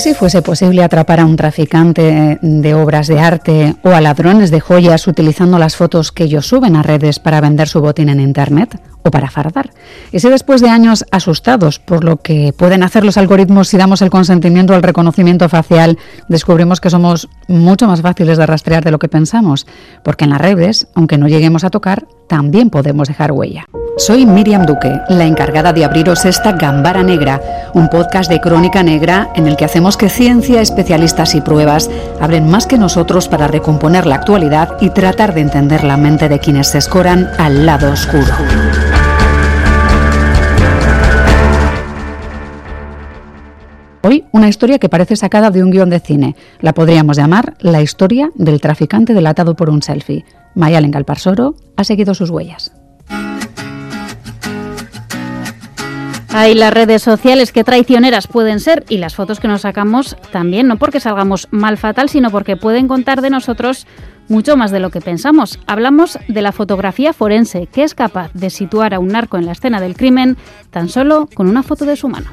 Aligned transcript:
¿Y 0.00 0.02
si 0.02 0.14
fuese 0.14 0.40
posible 0.40 0.82
atrapar 0.82 1.20
a 1.20 1.26
un 1.26 1.36
traficante 1.36 2.38
de 2.40 2.74
obras 2.74 3.06
de 3.06 3.20
arte 3.20 3.76
o 3.82 3.90
a 3.90 4.00
ladrones 4.00 4.50
de 4.50 4.58
joyas 4.58 5.06
utilizando 5.06 5.58
las 5.58 5.76
fotos 5.76 6.10
que 6.10 6.24
ellos 6.24 6.46
suben 6.46 6.74
a 6.74 6.82
redes 6.82 7.18
para 7.18 7.42
vender 7.42 7.68
su 7.68 7.82
botín 7.82 8.08
en 8.08 8.18
Internet 8.18 8.80
o 9.02 9.10
para 9.10 9.28
fardar? 9.28 9.68
¿Y 10.10 10.20
si 10.20 10.30
después 10.30 10.62
de 10.62 10.70
años 10.70 11.04
asustados 11.10 11.78
por 11.78 12.02
lo 12.02 12.16
que 12.16 12.54
pueden 12.56 12.82
hacer 12.82 13.04
los 13.04 13.18
algoritmos 13.18 13.68
si 13.68 13.76
damos 13.76 14.00
el 14.00 14.08
consentimiento 14.08 14.72
al 14.72 14.82
reconocimiento 14.82 15.50
facial, 15.50 15.98
descubrimos 16.28 16.80
que 16.80 16.88
somos 16.88 17.28
mucho 17.46 17.86
más 17.86 18.00
fáciles 18.00 18.38
de 18.38 18.46
rastrear 18.46 18.82
de 18.82 18.92
lo 18.92 18.98
que 18.98 19.08
pensamos? 19.08 19.66
Porque 20.02 20.24
en 20.24 20.30
las 20.30 20.40
redes, 20.40 20.86
aunque 20.94 21.18
no 21.18 21.28
lleguemos 21.28 21.62
a 21.62 21.68
tocar, 21.68 22.06
también 22.26 22.70
podemos 22.70 23.06
dejar 23.06 23.32
huella. 23.32 23.66
Soy 23.96 24.24
Miriam 24.24 24.64
Duque, 24.64 25.00
la 25.08 25.26
encargada 25.26 25.72
de 25.72 25.84
abriros 25.84 26.24
esta 26.24 26.52
Gambara 26.52 27.02
Negra, 27.02 27.70
un 27.74 27.88
podcast 27.88 28.30
de 28.30 28.40
crónica 28.40 28.82
negra 28.82 29.30
en 29.34 29.46
el 29.46 29.56
que 29.56 29.64
hacemos 29.64 29.96
que 29.96 30.08
ciencia, 30.08 30.62
especialistas 30.62 31.34
y 31.34 31.40
pruebas 31.40 31.90
abren 32.20 32.48
más 32.48 32.66
que 32.66 32.78
nosotros 32.78 33.28
para 33.28 33.48
recomponer 33.48 34.06
la 34.06 34.14
actualidad 34.14 34.76
y 34.80 34.90
tratar 34.90 35.34
de 35.34 35.42
entender 35.42 35.84
la 35.84 35.96
mente 35.96 36.28
de 36.28 36.38
quienes 36.38 36.68
se 36.68 36.78
escoran 36.78 37.28
al 37.38 37.66
lado 37.66 37.92
oscuro. 37.92 38.32
Hoy 44.02 44.24
una 44.32 44.48
historia 44.48 44.78
que 44.78 44.88
parece 44.88 45.14
sacada 45.14 45.50
de 45.50 45.62
un 45.62 45.70
guion 45.70 45.90
de 45.90 46.00
cine. 46.00 46.36
La 46.60 46.72
podríamos 46.72 47.18
llamar 47.18 47.54
la 47.60 47.82
historia 47.82 48.30
del 48.34 48.60
traficante 48.60 49.12
delatado 49.12 49.56
por 49.56 49.68
un 49.68 49.82
selfie. 49.82 50.24
Mayalen 50.54 50.90
Galparsoro 50.90 51.54
ha 51.76 51.84
seguido 51.84 52.14
sus 52.14 52.30
huellas. 52.30 52.79
Hay 56.32 56.54
las 56.54 56.72
redes 56.72 57.02
sociales 57.02 57.50
que 57.50 57.64
traicioneras 57.64 58.28
pueden 58.28 58.60
ser 58.60 58.84
y 58.88 58.98
las 58.98 59.16
fotos 59.16 59.40
que 59.40 59.48
nos 59.48 59.62
sacamos 59.62 60.16
también, 60.30 60.68
no 60.68 60.76
porque 60.76 61.00
salgamos 61.00 61.48
mal 61.50 61.76
fatal, 61.76 62.08
sino 62.08 62.30
porque 62.30 62.56
pueden 62.56 62.86
contar 62.86 63.20
de 63.20 63.30
nosotros 63.30 63.86
mucho 64.28 64.56
más 64.56 64.70
de 64.70 64.78
lo 64.78 64.90
que 64.90 65.00
pensamos. 65.00 65.58
Hablamos 65.66 66.18
de 66.28 66.40
la 66.40 66.52
fotografía 66.52 67.12
forense, 67.12 67.66
que 67.66 67.82
es 67.82 67.94
capaz 67.94 68.30
de 68.32 68.48
situar 68.48 68.94
a 68.94 69.00
un 69.00 69.08
narco 69.08 69.38
en 69.38 69.46
la 69.46 69.52
escena 69.52 69.80
del 69.80 69.96
crimen 69.96 70.36
tan 70.70 70.88
solo 70.88 71.28
con 71.34 71.48
una 71.48 71.64
foto 71.64 71.84
de 71.84 71.96
su 71.96 72.08
mano. 72.08 72.30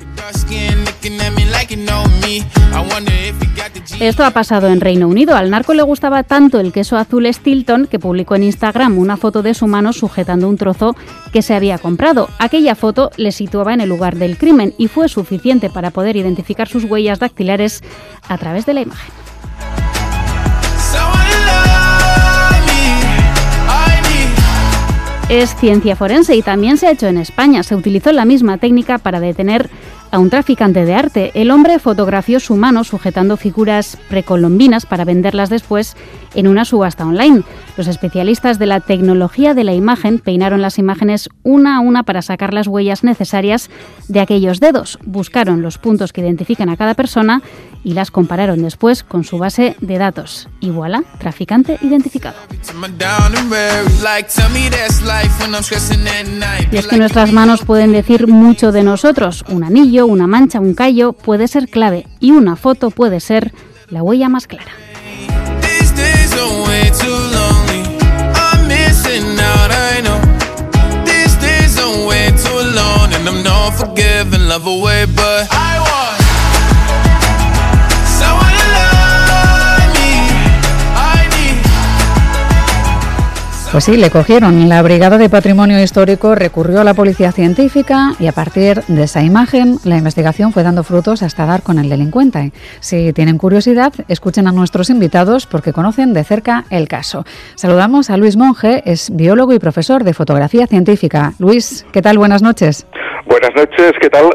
Esto 3.99 4.23
ha 4.25 4.31
pasado 4.31 4.67
en 4.67 4.81
Reino 4.81 5.07
Unido. 5.07 5.35
Al 5.35 5.49
narco 5.49 5.73
le 5.73 5.83
gustaba 5.83 6.23
tanto 6.23 6.59
el 6.59 6.71
queso 6.71 6.97
azul 6.97 7.31
Stilton 7.31 7.87
que 7.87 7.99
publicó 7.99 8.35
en 8.35 8.43
Instagram 8.43 8.97
una 8.97 9.17
foto 9.17 9.41
de 9.41 9.53
su 9.53 9.67
mano 9.67 9.93
sujetando 9.93 10.47
un 10.47 10.57
trozo 10.57 10.95
que 11.31 11.41
se 11.41 11.55
había 11.55 11.77
comprado. 11.77 12.29
Aquella 12.39 12.75
foto 12.75 13.11
le 13.17 13.31
situaba 13.31 13.73
en 13.73 13.81
el 13.81 13.89
lugar 13.89 14.15
del 14.15 14.37
crimen 14.37 14.73
y 14.77 14.87
fue 14.87 15.09
suficiente 15.09 15.69
para 15.69 15.91
poder 15.91 16.15
identificar 16.15 16.67
sus 16.67 16.83
huellas 16.83 17.19
dactilares 17.19 17.81
a 18.27 18.37
través 18.37 18.65
de 18.65 18.73
la 18.73 18.81
imagen. 18.81 19.27
Es 25.30 25.56
ciencia 25.56 25.97
forense 25.97 26.36
y 26.38 26.42
también 26.42 26.78
se 26.78 26.88
ha 26.88 26.92
hecho 26.92 27.08
en 27.08 27.17
España. 27.17 27.61
Se 27.61 27.75
utilizó 27.75 28.14
la 28.14 28.23
misma 28.23 28.58
técnica 28.59 28.97
para 28.97 29.20
detener 29.20 29.70
a 30.09 30.20
un 30.20 30.30
traficante 30.30 30.86
de 30.86 30.94
arte. 30.94 31.31
El 31.33 31.52
hombre 31.52 31.80
fotografió 31.80 32.39
su 32.39 32.56
mano 32.56 32.86
sujetando 32.86 33.36
figuras 33.36 33.98
precolombinas 34.08 34.86
para 34.86 35.04
venderlas 35.04 35.49
después 35.49 35.98
en 36.37 36.48
una 36.48 36.64
subasta 36.64 37.05
online. 37.05 37.43
Los 37.75 37.87
especialistas 37.87 38.59
de 38.59 38.67
la 38.67 38.80
tecnología 38.80 39.53
de 39.53 39.64
la 39.64 39.73
imagen 39.73 40.20
peinaron 40.20 40.61
las 40.61 40.77
imágenes 40.77 41.30
una 41.43 41.77
a 41.77 41.80
una 41.81 42.03
para 42.03 42.21
sacar 42.21 42.53
las 42.53 42.67
huellas 42.67 43.03
necesarias 43.03 43.70
de 44.08 44.21
aquellos 44.21 44.59
dedos. 44.59 44.99
Buscaron 45.03 45.61
los 45.61 45.80
puntos 45.80 46.14
que 46.14 46.21
identifican 46.21 46.70
a 46.70 46.77
cada 46.77 46.93
persona 46.93 47.42
y 47.83 47.93
las 47.93 48.11
compararon 48.11 48.61
después 48.61 49.03
con 49.03 49.23
su 49.23 49.39
base 49.39 49.75
de 49.81 49.98
datos. 49.98 50.48
Y 50.59 50.70
voilà, 50.70 51.03
traficante 51.17 51.80
identificado. 51.81 52.37
Y 56.71 56.77
es 56.77 56.87
que 56.87 56.98
nuestras 56.98 57.33
manos 57.33 57.65
pueden 57.65 57.92
decir 57.92 58.27
mucho 58.27 58.71
de 58.71 58.83
nosotros. 58.83 59.43
Un 59.49 59.64
anillo, 59.64 60.05
una 60.05 60.27
mancha, 60.27 60.59
un 60.59 60.75
callo 60.75 61.14
puede 61.14 61.48
ser 61.48 61.67
clave 61.67 62.05
y 62.19 62.31
una 62.31 62.55
foto 62.55 62.92
puede 62.92 63.19
ser 63.19 63.54
la 63.89 64.04
huella 64.04 64.30
más 64.30 64.45
clara. 64.45 64.71
way 66.87 66.98
too 66.98 67.09
lonely. 67.09 67.98
I'm 68.36 68.67
missing 68.67 69.39
out, 69.39 69.71
I 69.71 70.02
know. 70.02 70.20
These 71.05 71.36
days 71.36 71.75
don't 71.75 72.08
wait 72.08 72.37
too 72.37 72.61
long, 72.75 73.14
and 73.14 73.27
I'm 73.27 73.43
not 73.43 73.71
forgiving 73.71 74.48
love 74.48 74.67
away, 74.67 75.05
but 75.05 75.48
I 75.52 75.80
want. 75.80 76.06
Pues 83.72 83.83
sí, 83.83 83.98
le 83.98 84.10
cogieron. 84.10 84.70
La 84.70 84.82
Brigada 84.82 85.17
de 85.17 85.30
Patrimonio 85.30 85.82
Histórico 85.83 86.36
recurrió 86.36 86.80
a 86.80 86.83
la 86.86 86.94
Policía 86.94 87.33
Científica 87.33 88.14
y 88.17 88.28
a 88.28 88.32
partir 88.32 88.82
de 88.88 89.04
esa 89.04 89.22
imagen 89.23 89.78
la 89.83 89.98
investigación 89.98 90.54
fue 90.54 90.64
dando 90.64 90.86
frutos 90.86 91.22
hasta 91.22 91.45
dar 91.45 91.64
con 91.64 91.78
el 91.78 91.89
delincuente. 91.89 92.54
Si 92.80 93.11
tienen 93.11 93.38
curiosidad, 93.38 93.94
escuchen 94.08 94.48
a 94.48 94.54
nuestros 94.54 94.89
invitados 94.89 95.45
porque 95.48 95.73
conocen 95.73 96.14
de 96.14 96.23
cerca 96.23 96.64
el 96.70 96.88
caso. 96.88 97.26
Saludamos 97.55 98.10
a 98.10 98.16
Luis 98.16 98.38
Monge, 98.38 98.83
es 98.86 99.14
biólogo 99.14 99.54
y 99.54 99.60
profesor 99.60 100.05
de 100.05 100.14
fotografía 100.14 100.66
científica. 100.66 101.34
Luis, 101.38 101.86
¿qué 101.92 102.02
tal? 102.02 102.17
Buenas 102.17 102.42
noches. 102.42 102.88
Buenas 103.26 103.52
noches, 103.55 103.94
¿qué 104.02 104.10
tal? 104.10 104.30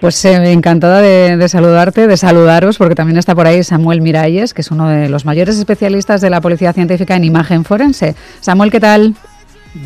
Pues 0.00 0.24
eh, 0.24 0.52
encantada 0.52 1.00
de, 1.00 1.48
saludarte, 1.48 2.06
de 2.06 2.16
saludaros, 2.16 2.78
porque 2.78 2.94
también 2.94 3.18
está 3.18 3.34
por 3.34 3.46
ahí 3.46 3.62
Samuel 3.62 4.00
Miralles, 4.00 4.54
que 4.54 4.60
es 4.60 4.70
uno 4.70 4.88
de 4.88 5.08
los 5.08 5.24
mayores 5.24 5.58
especialistas 5.58 6.20
de 6.20 6.30
la 6.30 6.40
Policía 6.40 6.72
Científica 6.72 7.16
en 7.16 7.24
imagen 7.24 7.64
forense. 7.64 8.14
Samuel, 8.40 8.70
¿qué 8.70 8.80
tal? 8.80 9.14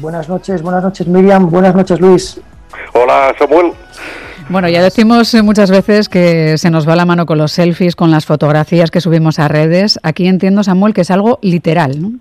Buenas 0.01 0.29
noches, 0.29 0.63
buenas 0.63 0.83
noches 0.83 1.07
Miriam, 1.07 1.51
buenas 1.51 1.75
noches 1.75 2.01
Luis. 2.01 2.41
Hola 2.95 3.35
Samuel. 3.39 3.73
Bueno, 4.49 4.69
ya 4.69 4.83
decimos 4.83 5.33
eh, 5.35 5.43
muchas 5.43 5.71
veces 5.71 6.09
que 6.09 6.59
se 6.59 6.71
nos 6.71 6.89
va 6.89 6.97
la 6.97 7.07
mano 7.07 7.27
con 7.27 7.39
los 7.39 7.53
selfies, 7.53 7.97
con 7.97 8.11
las 8.11 8.27
fotografías 8.27 8.91
que 8.91 9.01
subimos 9.01 9.39
a 9.39 9.49
redes. 9.49 9.99
Aquí 10.03 10.27
entiendo, 10.27 10.63
Samuel, 10.63 10.95
que 10.95 11.03
es 11.03 11.11
algo 11.11 11.39
literal, 11.43 12.03
¿no? 12.03 12.13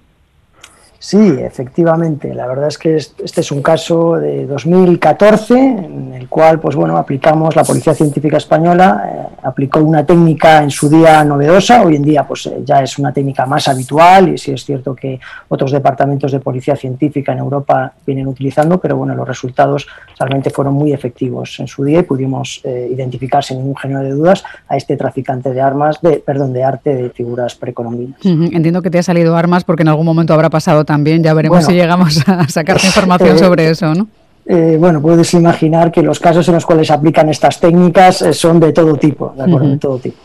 Sí, 1.02 1.18
efectivamente. 1.18 2.32
La 2.36 2.46
verdad 2.46 2.68
es 2.68 2.78
que 2.78 2.96
este 2.96 3.42
es 3.42 3.52
un 3.52 3.64
caso 3.64 4.18
de 4.18 4.46
2014 4.46 5.58
en 5.58 6.14
el 6.14 6.30
cual, 6.30 6.60
pues 6.60 6.76
bueno, 6.76 6.96
aplicamos 6.96 7.56
la 7.56 7.64
Policía 7.64 7.96
Científica 7.96 8.38
Española 8.38 9.10
eh, 9.12 9.32
aplicó 9.42 9.80
una 9.80 10.06
técnica 10.06 10.62
en 10.62 10.70
su 10.70 10.88
día 10.90 11.24
novedosa. 11.24 11.82
Hoy 11.82 11.96
en 11.96 12.04
día, 12.04 12.28
pues 12.28 12.46
eh, 12.46 12.62
ya 12.64 12.84
es 12.84 13.00
una 13.00 13.12
técnica 13.12 13.48
más 13.48 13.68
habitual 13.68 14.30
y 14.30 14.38
sí 14.38 14.52
es 14.52 14.64
cierto 14.64 14.94
que 14.94 15.20
otros 15.50 15.72
departamentos 15.72 16.32
de 16.32 16.40
Policía 16.40 16.76
Científica 16.76 17.32
en 17.34 17.40
Europa 17.40 17.94
vienen 18.06 18.28
utilizando, 18.28 18.80
pero 18.80 18.96
bueno, 18.96 19.16
los 19.16 19.28
resultados 19.28 19.88
realmente 20.20 20.52
fueron 20.52 20.76
muy 20.76 20.94
efectivos 20.94 21.60
en 21.60 21.68
su 21.68 21.84
día 21.84 22.02
y 22.02 22.04
pudimos 22.04 22.62
eh, 22.64 22.90
identificar 22.92 23.44
sin 23.44 23.58
ningún 23.58 23.76
género 23.76 24.04
de 24.04 24.12
dudas 24.12 24.44
a 24.68 24.78
este 24.78 24.98
traficante 24.98 25.52
de 25.52 25.62
armas, 25.62 26.00
de 26.02 26.22
perdón, 26.24 26.54
de 26.54 26.64
arte 26.64 26.96
de 26.96 27.10
figuras 27.10 27.56
precolombinas. 27.56 28.20
Entiendo 28.24 28.84
que 28.84 28.92
te 28.92 29.00
ha 29.00 29.04
salido 29.04 29.36
armas 29.36 29.64
porque 29.64 29.82
en 29.82 29.88
algún 29.88 30.06
momento 30.06 30.36
habrá 30.36 30.52
pasado 30.52 30.86
también, 30.92 31.24
ya 31.24 31.34
veremos 31.34 31.64
si 31.64 31.72
llegamos 31.72 32.22
a 32.28 32.50
sacar 32.50 32.76
información 32.84 33.40
sobre 33.40 33.70
eso, 33.70 33.96
¿no? 33.96 34.08
Eh, 34.46 34.76
bueno, 34.78 35.02
puedes 35.02 35.34
imaginar 35.34 35.90
que 35.90 36.02
los 36.02 36.20
casos 36.20 36.46
en 36.50 36.56
los 36.56 36.66
cuales 36.66 36.88
se 36.88 36.94
aplican 36.94 37.30
estas 37.30 37.62
técnicas 37.62 38.22
eh, 38.22 38.34
son 38.34 38.60
de 38.60 38.74
todo 38.74 38.98
tipo, 38.98 39.34
¿de 39.38 39.44
acuerdo? 39.44 39.70
De 39.70 39.78
todo 39.78 40.00
tipo. 40.00 40.18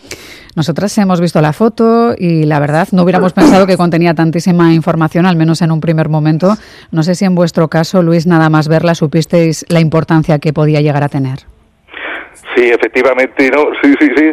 Nosotras 0.56 0.98
hemos 0.98 1.20
visto 1.20 1.40
la 1.40 1.52
foto 1.52 2.16
y 2.18 2.46
la 2.46 2.58
verdad 2.58 2.88
no 2.90 3.04
hubiéramos 3.04 3.32
pensado 3.32 3.64
que 3.68 3.76
contenía 3.76 4.14
tantísima 4.14 4.72
información, 4.72 5.24
al 5.24 5.36
menos 5.36 5.62
en 5.62 5.70
un 5.70 5.80
primer 5.80 6.08
momento. 6.08 6.56
No 6.90 7.04
sé 7.04 7.14
si 7.14 7.24
en 7.26 7.36
vuestro 7.36 7.68
caso, 7.68 8.02
Luis, 8.02 8.26
nada 8.26 8.50
más 8.50 8.66
verla 8.66 8.96
supisteis 8.96 9.64
la 9.68 9.78
importancia 9.78 10.40
que 10.40 10.52
podía 10.52 10.80
llegar 10.80 11.04
a 11.04 11.08
tener. 11.08 11.40
Sí, 12.56 12.64
efectivamente, 12.64 13.50
no, 13.50 13.66
sí, 13.80 13.94
sí, 14.00 14.08
sí 14.16 14.24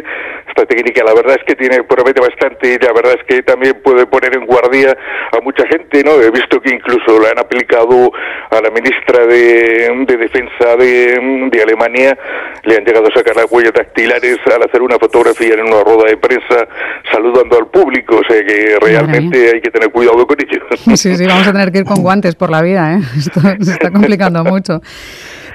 esta 0.54 0.66
técnica. 0.66 1.02
La 1.04 1.14
verdad 1.14 1.36
es 1.38 1.44
que 1.46 1.56
tiene 1.56 1.82
promete 1.82 2.20
bastante 2.20 2.74
y 2.74 2.78
la 2.78 2.92
verdad 2.92 3.16
es 3.18 3.24
que 3.26 3.42
también 3.42 3.80
puede 3.82 4.06
poner 4.06 4.36
en 4.36 4.46
guardia 4.46 4.96
a 5.32 5.40
mucha 5.40 5.66
gente, 5.66 6.02
¿no? 6.04 6.12
He 6.22 6.30
visto 6.30 6.60
que 6.60 6.70
incluso 6.70 7.20
la 7.20 7.30
han 7.30 7.38
aplicado 7.38 8.12
a 8.50 8.60
la 8.60 8.70
ministra 8.70 9.26
de, 9.26 10.04
Defensa 10.14 10.76
de, 10.76 11.50
de, 11.50 11.62
Alemania, 11.62 12.16
le 12.62 12.76
han 12.76 12.84
llegado 12.84 13.08
a 13.08 13.14
sacar 13.14 13.36
las 13.36 13.50
huellas 13.50 13.72
dactilares 13.72 14.38
al 14.46 14.62
hacer 14.62 14.80
una 14.80 14.96
fotografía 14.96 15.54
en 15.54 15.62
una 15.62 15.82
rueda 15.82 16.08
de 16.08 16.16
prensa 16.16 16.68
saludando 17.10 17.58
al 17.58 17.66
público, 17.66 18.16
o 18.16 18.24
sea 18.24 18.42
que 18.44 18.76
realmente 18.80 19.50
hay 19.54 19.60
que 19.60 19.70
tener 19.70 19.90
cuidado 19.90 20.26
con 20.26 20.36
ello. 20.40 20.60
Sí, 20.96 21.16
sí, 21.16 21.26
vamos 21.26 21.48
a 21.48 21.52
tener 21.52 21.72
que 21.72 21.78
ir 21.78 21.84
con 21.84 21.96
guantes 22.02 22.36
por 22.36 22.50
la 22.50 22.62
vida, 22.62 22.94
¿eh? 22.94 23.00
Esto 23.18 23.40
se 23.40 23.72
está 23.72 23.90
complicando 23.90 24.44
mucho. 24.44 24.80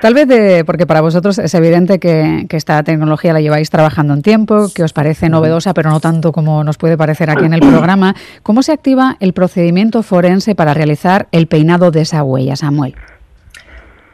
Tal 0.02 0.14
vez 0.14 0.28
de, 0.30 0.64
porque 0.64 0.88
para 0.88 1.02
vosotros 1.02 1.38
es 1.40 1.54
evidente 1.54 2.00
que, 2.00 2.48
esta 2.50 2.82
tecnología 2.84 3.34
la 3.34 3.42
lleváis 3.42 3.70
trabajando 3.70 4.14
en 4.14 4.22
tiempo, 4.22 4.68
que 4.74 4.84
os 4.84 4.94
parece 4.94 5.28
novedosa, 5.28 5.74
pero 5.74 5.90
no 5.90 6.00
tanto 6.00 6.32
como 6.32 6.64
nos 6.64 6.78
puede 6.78 6.98
parecer 6.98 7.30
aquí 7.30 7.46
en 7.46 7.54
el 7.54 7.60
programa. 7.60 8.16
¿Cómo 8.42 8.64
se 8.64 8.72
activa 8.72 9.18
el 9.20 9.34
procedimiento 9.34 10.02
forense 10.02 10.56
para 10.56 10.74
realizar 10.74 11.28
el 11.32 11.48
peinado 11.48 11.92
de 11.92 12.02
esa 12.02 12.24
huella, 12.24 12.56
Samuel? 12.56 12.96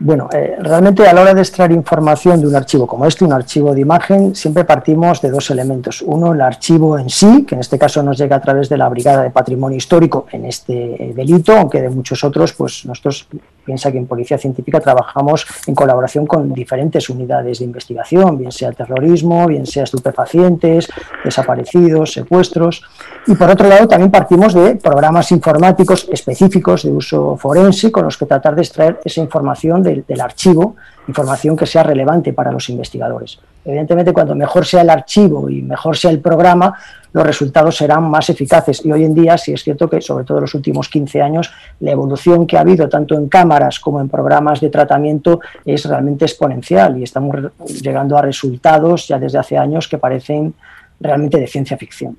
Bueno, 0.06 0.30
eh, 0.32 0.56
realmente 0.60 1.08
a 1.08 1.14
la 1.14 1.22
hora 1.22 1.34
de 1.34 1.42
extraer 1.42 1.72
información 1.72 2.40
de 2.40 2.46
un 2.46 2.56
archivo 2.56 2.86
como 2.86 3.08
este, 3.08 3.26
un 3.26 3.34
archivo 3.34 3.74
de 3.74 3.82
imagen, 3.82 4.36
siempre 4.36 4.64
partimos 4.64 5.20
de 5.20 5.32
dos 5.32 5.50
elementos. 5.50 6.04
Uno, 6.04 6.34
el 6.34 6.42
archivo 6.42 7.00
en 7.00 7.10
sí, 7.10 7.44
que 7.44 7.56
en 7.56 7.62
este 7.62 7.80
caso 7.80 8.04
nos 8.04 8.16
llega 8.16 8.36
a 8.36 8.40
través 8.40 8.70
de 8.70 8.78
la 8.78 8.88
Brigada 8.88 9.24
de 9.24 9.32
Patrimonio 9.32 9.78
Histórico 9.78 10.28
en 10.32 10.46
este 10.46 10.74
eh, 11.04 11.14
delito, 11.16 11.58
aunque 11.58 11.82
de 11.82 11.90
muchos 11.90 12.24
otros, 12.24 12.54
pues 12.54 12.86
nosotros 12.86 13.28
piensa 13.66 13.92
que 13.92 13.98
en 13.98 14.06
Policía 14.06 14.38
Científica 14.38 14.80
trabajamos 14.80 15.46
en 15.66 15.74
colaboración 15.74 16.28
con 16.28 16.54
diferentes 16.54 17.10
unidades 17.10 17.60
de 17.60 17.66
investigación, 17.66 18.38
bien 18.38 18.52
sea 18.52 18.72
terrorismo, 18.72 19.48
bien 19.48 19.66
sea 19.66 19.86
estupefacientes, 19.86 20.88
desaparecidos, 21.24 22.14
secuestros. 22.14 22.84
Y 23.26 23.34
por 23.34 23.50
otro 23.50 23.68
lado, 23.68 23.88
también 23.88 24.12
partimos 24.12 24.54
de 24.54 24.76
programas 24.76 25.32
informáticos 25.32 26.08
específicos 26.12 26.84
de 26.84 26.92
uso 26.92 27.36
forense 27.38 27.92
con 27.92 28.06
los 28.06 28.18
que 28.18 28.28
tratar 28.28 28.56
de 28.56 28.62
extraer 28.62 29.00
esa 29.04 29.22
información 29.22 29.82
del, 30.08 30.22
archivo, 30.22 30.76
información 31.08 31.56
que 31.56 31.66
sea 31.66 31.84
relevante 31.84 32.34
para 32.34 32.52
los 32.52 32.70
investigadores. 32.70 33.40
Evidentemente, 33.64 34.14
cuanto 34.14 34.36
mejor 34.36 34.66
sea 34.66 34.82
el 34.82 34.90
archivo 34.90 35.50
y 35.50 35.62
mejor 35.62 35.98
sea 35.98 36.12
el 36.12 36.20
programa, 36.20 36.78
los 37.14 37.26
resultados 37.26 37.78
serán 37.78 38.04
más 38.04 38.30
eficaces. 38.30 38.86
Y 38.86 38.92
hoy 38.92 39.06
en 39.06 39.16
día 39.16 39.38
sí 39.38 39.54
es 39.54 39.64
cierto 39.64 39.90
que, 39.90 40.02
sobre 40.02 40.24
todo 40.24 40.38
en 40.38 40.42
los 40.44 40.54
últimos 40.54 40.90
15 40.90 41.22
años, 41.22 41.52
la 41.80 41.92
evolución 41.92 42.46
que 42.46 42.58
ha 42.58 42.62
habido 42.62 42.88
tanto 42.90 43.16
en 43.16 43.28
cámaras 43.28 43.80
como 43.80 44.02
en 44.02 44.10
programas 44.10 44.62
de 44.62 44.70
tratamiento 44.70 45.40
es 45.64 45.86
realmente 45.86 46.26
exponencial 46.26 46.98
y 47.00 47.04
estamos 47.04 47.36
llegando 47.82 48.18
a 48.18 48.22
resultados 48.22 49.08
ya 49.08 49.18
desde 49.18 49.40
hace 49.40 49.58
años 49.58 49.88
que 49.88 49.98
parecen 49.98 50.54
realmente 51.00 51.40
de 51.40 51.48
ciencia 51.48 51.78
ficción. 51.78 52.18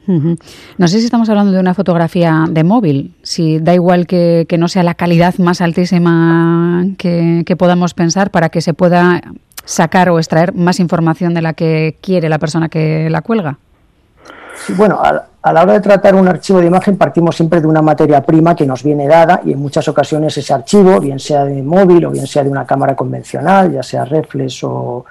No 0.79 0.89
sé 0.89 0.99
si 0.99 1.05
estamos 1.05 1.29
hablando 1.29 1.53
de 1.53 1.61
una 1.61 1.75
fotografía 1.75 2.45
de 2.49 2.65
móvil, 2.65 3.15
si 3.23 3.59
da 3.59 3.75
igual 3.75 4.07
que, 4.07 4.47
no 4.59 4.69
sea 4.69 4.83
la 4.83 4.95
calidad 4.95 5.35
más 5.39 5.61
altísima 5.61 6.85
que, 6.99 7.57
podamos 7.59 7.95
pensar 7.95 8.31
para 8.31 8.49
que 8.49 8.61
se 8.61 8.75
pueda 8.75 9.23
sacar 9.65 10.11
o 10.11 10.19
extraer 10.19 10.55
más 10.55 10.79
información 10.79 11.35
de 11.35 11.43
la 11.43 11.55
que 11.55 11.97
quiere 12.01 12.29
la 12.29 12.39
persona 12.39 12.69
que 12.69 13.11
la 13.11 13.23
cuelga. 13.23 13.59
Sí, 14.65 14.73
bueno, 14.73 14.99
a, 15.03 15.27
a, 15.43 15.53
la 15.53 15.63
hora 15.63 15.75
de 15.75 15.81
tratar 15.81 16.15
un 16.15 16.29
archivo 16.29 16.61
de 16.61 16.67
imagen 16.67 16.97
partimos 16.97 17.37
siempre 17.37 17.61
de 17.61 17.67
una 17.67 17.83
materia 17.83 18.23
prima 18.23 18.55
que 18.57 18.65
nos 18.65 18.83
viene 18.83 19.07
dada 19.07 19.43
y 19.45 19.53
en 19.53 19.59
muchas 19.59 19.87
ocasiones 19.89 20.37
ese 20.39 20.55
archivo, 20.55 20.99
bien 20.99 21.19
sea 21.19 21.45
de 21.45 21.63
móvil 21.63 22.07
o 22.07 22.11
bien 22.11 22.27
sea 22.27 22.43
de 22.43 22.51
una 22.51 22.65
cámara 22.65 22.97
convencional, 22.97 23.71
ya 23.73 23.83
sea 23.83 24.07
reflex 24.07 24.65
o, 24.65 25.05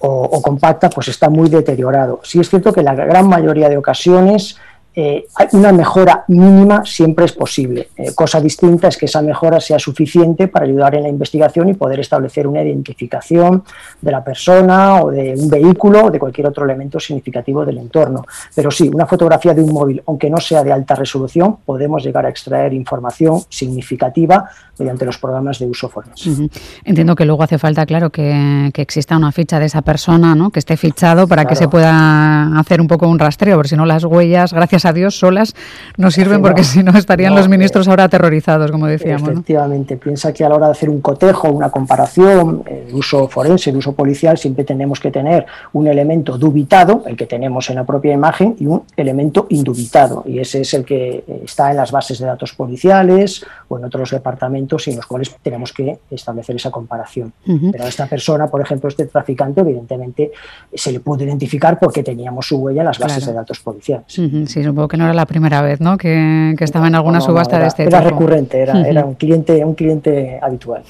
o, 0.00 0.42
compacta, 0.42 0.90
pues 0.90 1.08
está 1.08 1.28
muy 1.28 1.48
deteriorado. 1.48 2.20
Sí 2.22 2.38
es 2.40 2.48
cierto 2.48 2.72
que 2.72 2.82
la 2.82 2.94
gran 2.94 3.28
mayoría 3.28 3.68
de 3.68 3.76
ocasiones 3.76 4.56
eh, 5.00 5.28
una 5.52 5.70
mejora 5.70 6.24
mínima 6.26 6.84
siempre 6.84 7.24
es 7.24 7.30
posible. 7.30 7.90
Eh, 7.96 8.16
cosa 8.16 8.40
distinta 8.40 8.88
es 8.88 8.96
que 8.96 9.06
esa 9.06 9.22
mejora 9.22 9.60
sea 9.60 9.78
suficiente 9.78 10.48
para 10.48 10.64
ayudar 10.64 10.96
en 10.96 11.04
la 11.04 11.08
investigación 11.08 11.68
y 11.68 11.74
poder 11.74 12.00
establecer 12.00 12.48
una 12.48 12.64
identificación 12.64 13.62
de 14.00 14.10
la 14.10 14.24
persona 14.24 15.00
o 15.00 15.12
de 15.12 15.36
un 15.38 15.48
vehículo 15.48 16.06
o 16.06 16.10
de 16.10 16.18
cualquier 16.18 16.48
otro 16.48 16.64
elemento 16.64 16.98
significativo 16.98 17.64
del 17.64 17.78
entorno. 17.78 18.24
Pero 18.56 18.72
sí, 18.72 18.90
una 18.92 19.06
fotografía 19.06 19.54
de 19.54 19.62
un 19.62 19.72
móvil, 19.72 20.02
aunque 20.04 20.28
no 20.28 20.38
sea 20.38 20.64
de 20.64 20.72
alta 20.72 20.96
resolución, 20.96 21.58
podemos 21.64 22.02
llegar 22.02 22.26
a 22.26 22.30
extraer 22.30 22.74
información 22.74 23.40
significativa 23.48 24.50
mediante 24.78 25.04
los 25.04 25.18
programas 25.18 25.60
de 25.60 25.66
uso 25.66 25.88
forense. 25.88 26.48
Entiendo 26.84 27.14
que 27.14 27.24
luego 27.24 27.42
hace 27.42 27.58
falta, 27.58 27.86
claro, 27.86 28.10
que, 28.10 28.72
exista 28.74 29.16
una 29.16 29.32
ficha 29.32 29.58
de 29.58 29.66
esa 29.66 29.82
persona, 29.82 30.34
¿no? 30.34 30.50
que 30.50 30.58
esté 30.58 30.76
fichado 30.76 31.26
para 31.26 31.44
que 31.44 31.56
se 31.56 31.68
pueda 31.68 32.58
hacer 32.58 32.80
un 32.80 32.88
poco 32.88 33.08
un 33.08 33.18
rastreo, 33.18 33.56
porque 33.56 33.70
si 33.70 33.76
no 33.76 33.86
las 33.86 34.04
huellas, 34.04 34.52
gracias 34.52 34.84
a 34.84 34.87
a 34.88 34.92
Dios, 34.92 35.18
solas 35.18 35.54
no 35.96 36.10
sirven 36.10 36.42
porque 36.42 36.64
si 36.64 36.82
no 36.82 36.96
estarían 36.96 37.34
los 37.34 37.48
ministros 37.48 37.88
ahora 37.88 38.04
aterrorizados, 38.04 38.70
como 38.70 38.86
decíamos. 38.86 39.28
Efectivamente, 39.28 39.96
piensa 39.96 40.32
que 40.32 40.44
a 40.44 40.48
la 40.48 40.56
hora 40.56 40.66
de 40.66 40.72
hacer 40.72 40.90
un 40.90 41.00
cotejo, 41.00 41.50
una 41.50 41.70
comparación, 41.70 42.62
el 42.66 42.94
uso 42.94 43.28
forense, 43.28 43.70
el 43.70 43.76
uso 43.76 43.92
policial, 43.92 44.38
siempre 44.38 44.64
tenemos 44.64 45.00
que 45.00 45.10
tener 45.10 45.46
un 45.72 45.86
elemento 45.86 46.38
dubitado, 46.38 47.02
el 47.06 47.16
que 47.16 47.26
tenemos 47.26 47.68
en 47.70 47.76
la 47.76 47.84
propia 47.84 48.12
imagen, 48.12 48.56
y 48.58 48.66
un 48.66 48.82
elemento 48.96 49.46
indubitado, 49.50 50.24
y 50.26 50.38
ese 50.38 50.60
es 50.62 50.74
el 50.74 50.84
que 50.84 51.24
está 51.44 51.70
en 51.70 51.76
las 51.76 51.92
bases 51.92 52.18
de 52.18 52.26
datos 52.26 52.52
policiales 52.54 53.44
o 53.68 53.78
en 53.78 53.84
otros 53.84 54.10
departamentos 54.10 54.86
y 54.88 54.90
en 54.90 54.96
los 54.96 55.06
cuales 55.06 55.34
tenemos 55.42 55.72
que 55.72 55.98
establecer 56.10 56.56
esa 56.56 56.70
comparación. 56.70 57.32
Pero 57.44 57.84
a 57.84 57.88
esta 57.88 58.06
persona, 58.06 58.46
por 58.46 58.60
ejemplo, 58.60 58.88
este 58.88 59.06
traficante, 59.06 59.60
evidentemente 59.60 60.32
se 60.72 60.92
le 60.92 61.00
pudo 61.00 61.24
identificar 61.24 61.78
porque 61.78 62.02
teníamos 62.02 62.46
su 62.46 62.56
huella 62.58 62.82
en 62.82 62.86
las 62.86 62.98
bases 62.98 63.26
de 63.26 63.32
datos 63.32 63.60
policiales. 63.60 64.04
Sí, 64.08 64.62
supongo 64.78 64.88
que 64.88 64.96
no 64.96 65.04
era 65.06 65.14
la 65.14 65.26
primera 65.26 65.60
vez, 65.60 65.80
¿no? 65.80 65.98
Que, 65.98 66.54
estaba 66.60 66.86
en 66.86 66.94
alguna 66.94 67.20
subasta 67.20 67.58
de 67.58 67.66
este 67.66 67.84
tipo. 67.84 67.96
Era 67.96 68.08
recurrente, 68.08 68.60
era, 68.60 68.86
era, 68.86 69.04
un 69.04 69.14
cliente, 69.14 69.64
un 69.64 69.74
cliente 69.74 70.38
habitual. 70.40 70.82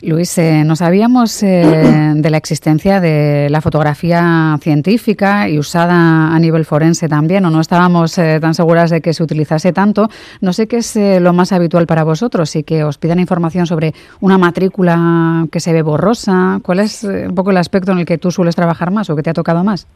Luis, 0.00 0.38
eh, 0.38 0.62
no 0.64 0.76
sabíamos 0.76 1.42
eh, 1.42 2.12
de 2.14 2.30
la 2.30 2.36
existencia 2.38 3.00
de 3.00 3.48
la 3.50 3.60
fotografía 3.60 4.56
científica 4.62 5.48
y 5.48 5.58
usada 5.58 6.34
a 6.34 6.38
nivel 6.38 6.64
forense 6.64 7.06
también, 7.08 7.44
o 7.44 7.50
no 7.50 7.60
estábamos 7.60 8.16
eh, 8.16 8.38
tan 8.40 8.54
seguras 8.54 8.88
de 8.88 9.02
que 9.02 9.12
se 9.12 9.22
utilizase 9.22 9.72
tanto. 9.74 10.08
No 10.40 10.54
sé 10.54 10.66
qué 10.66 10.78
es 10.78 10.96
lo 10.96 11.34
más 11.34 11.52
habitual 11.52 11.86
para 11.86 12.04
vosotros 12.04 12.56
y 12.56 12.62
que 12.62 12.84
os 12.84 12.96
pidan 12.96 13.18
información 13.18 13.66
sobre 13.66 13.92
una 14.20 14.38
matrícula 14.38 15.46
que 15.50 15.60
se 15.60 15.72
ve 15.74 15.82
borrosa. 15.82 16.60
¿Cuál 16.62 16.80
es 16.80 17.04
un 17.04 17.34
poco 17.34 17.50
el 17.50 17.58
aspecto 17.58 17.92
en 17.92 17.98
el 17.98 18.06
que 18.06 18.16
tú 18.16 18.30
sueles 18.30 18.56
trabajar 18.56 18.90
más 18.90 19.10
o 19.10 19.16
que 19.16 19.22
te 19.22 19.30
ha 19.30 19.34
tocado 19.34 19.64
más? 19.64 19.86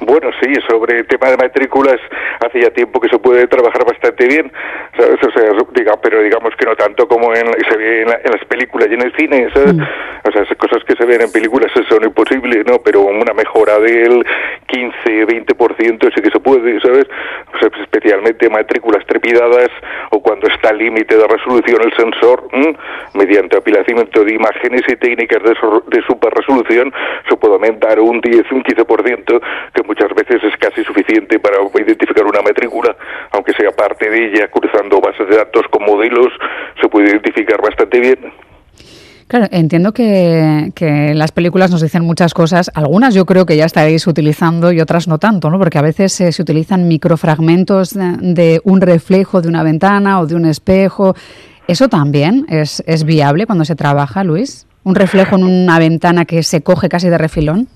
Bueno, 0.00 0.30
sí, 0.40 0.52
sobre 0.68 1.00
el 1.00 1.06
tema 1.06 1.28
de 1.28 1.36
matrículas 1.36 2.00
hace 2.44 2.60
ya 2.62 2.70
tiempo 2.70 3.00
que 3.00 3.08
se 3.08 3.18
puede 3.18 3.46
trabajar 3.46 3.84
bastante 3.84 4.26
bien, 4.26 4.50
O 4.96 5.30
sea, 5.30 5.52
diga, 5.74 6.00
pero 6.02 6.22
digamos 6.22 6.54
que 6.56 6.64
no 6.64 6.74
tanto 6.74 7.06
como 7.06 7.34
en, 7.34 7.46
se 7.68 7.76
ve 7.76 8.02
en, 8.02 8.08
las 8.08 8.44
películas 8.48 8.88
y 8.90 8.94
en 8.94 9.02
el 9.02 9.14
cine, 9.16 9.48
¿sabes? 9.52 9.74
Mm. 9.74 9.82
O 10.26 10.32
sea, 10.32 10.42
esas 10.42 10.56
cosas 10.56 10.82
que 10.84 10.96
se 10.96 11.04
ven 11.04 11.20
en 11.20 11.32
películas 11.32 11.70
son 11.88 12.04
imposibles, 12.04 12.64
¿no? 12.66 12.78
Pero 12.78 13.02
una 13.02 13.34
mejora 13.34 13.78
del 13.78 14.24
15, 14.66 15.26
20% 15.26 16.14
sí 16.14 16.22
que 16.22 16.30
se 16.30 16.40
puede, 16.40 16.80
¿sabes? 16.80 17.06
O 17.54 17.58
sea, 17.58 17.68
especialmente 17.82 18.48
matrículas 18.48 19.04
trepidadas 19.06 19.68
cuando 20.30 20.46
está 20.46 20.68
al 20.68 20.78
límite 20.78 21.16
de 21.16 21.26
resolución 21.26 21.82
el 21.82 21.92
sensor, 21.96 22.46
mediante 23.14 23.56
apilamiento 23.56 24.22
de 24.22 24.34
imágenes 24.34 24.82
y 24.86 24.94
técnicas 24.94 25.42
de, 25.42 25.56
de 25.88 26.02
super 26.06 26.32
resolución, 26.32 26.92
se 27.28 27.36
puede 27.36 27.54
aumentar 27.54 27.98
un 27.98 28.20
10, 28.20 28.52
un 28.52 28.62
15%, 28.62 29.40
que 29.74 29.82
muchas 29.82 30.14
veces 30.14 30.40
es 30.44 30.56
casi 30.58 30.84
suficiente 30.84 31.40
para 31.40 31.56
identificar 31.84 32.24
una 32.24 32.42
matrícula, 32.42 32.94
aunque 33.32 33.52
sea 33.54 33.72
parte 33.72 34.08
de 34.08 34.26
ella, 34.26 34.46
cruzando 34.46 35.00
bases 35.00 35.28
de 35.28 35.36
datos 35.36 35.66
con 35.68 35.82
modelos, 35.84 36.28
se 36.80 36.88
puede 36.88 37.10
identificar 37.10 37.60
bastante 37.60 37.98
bien. 37.98 38.49
Claro, 39.30 39.46
entiendo 39.52 39.92
que, 39.92 40.72
que, 40.74 41.14
las 41.14 41.30
películas 41.30 41.70
nos 41.70 41.80
dicen 41.80 42.04
muchas 42.04 42.34
cosas, 42.34 42.68
algunas 42.74 43.14
yo 43.14 43.26
creo 43.26 43.46
que 43.46 43.56
ya 43.56 43.64
estaréis 43.64 44.08
utilizando 44.08 44.72
y 44.72 44.80
otras 44.80 45.06
no 45.06 45.18
tanto, 45.18 45.50
¿no? 45.50 45.58
Porque 45.60 45.78
a 45.78 45.82
veces 45.82 46.12
se 46.14 46.42
utilizan 46.42 46.88
microfragmentos 46.88 47.94
de, 47.94 48.16
de, 48.22 48.60
un 48.64 48.80
reflejo 48.80 49.40
de 49.40 49.46
una 49.46 49.62
ventana 49.62 50.18
o 50.18 50.26
de 50.26 50.34
un 50.34 50.46
espejo. 50.46 51.14
¿Eso 51.68 51.88
también 51.88 52.44
es, 52.48 52.82
es 52.88 53.04
viable 53.04 53.46
cuando 53.46 53.64
se 53.64 53.76
trabaja, 53.76 54.24
Luis? 54.24 54.66
¿Un 54.82 54.96
reflejo 54.96 55.36
en 55.36 55.44
una 55.44 55.78
ventana 55.78 56.24
que 56.24 56.42
se 56.42 56.64
coge 56.64 56.88
casi 56.88 57.08
de 57.08 57.16
refilón? 57.16 57.68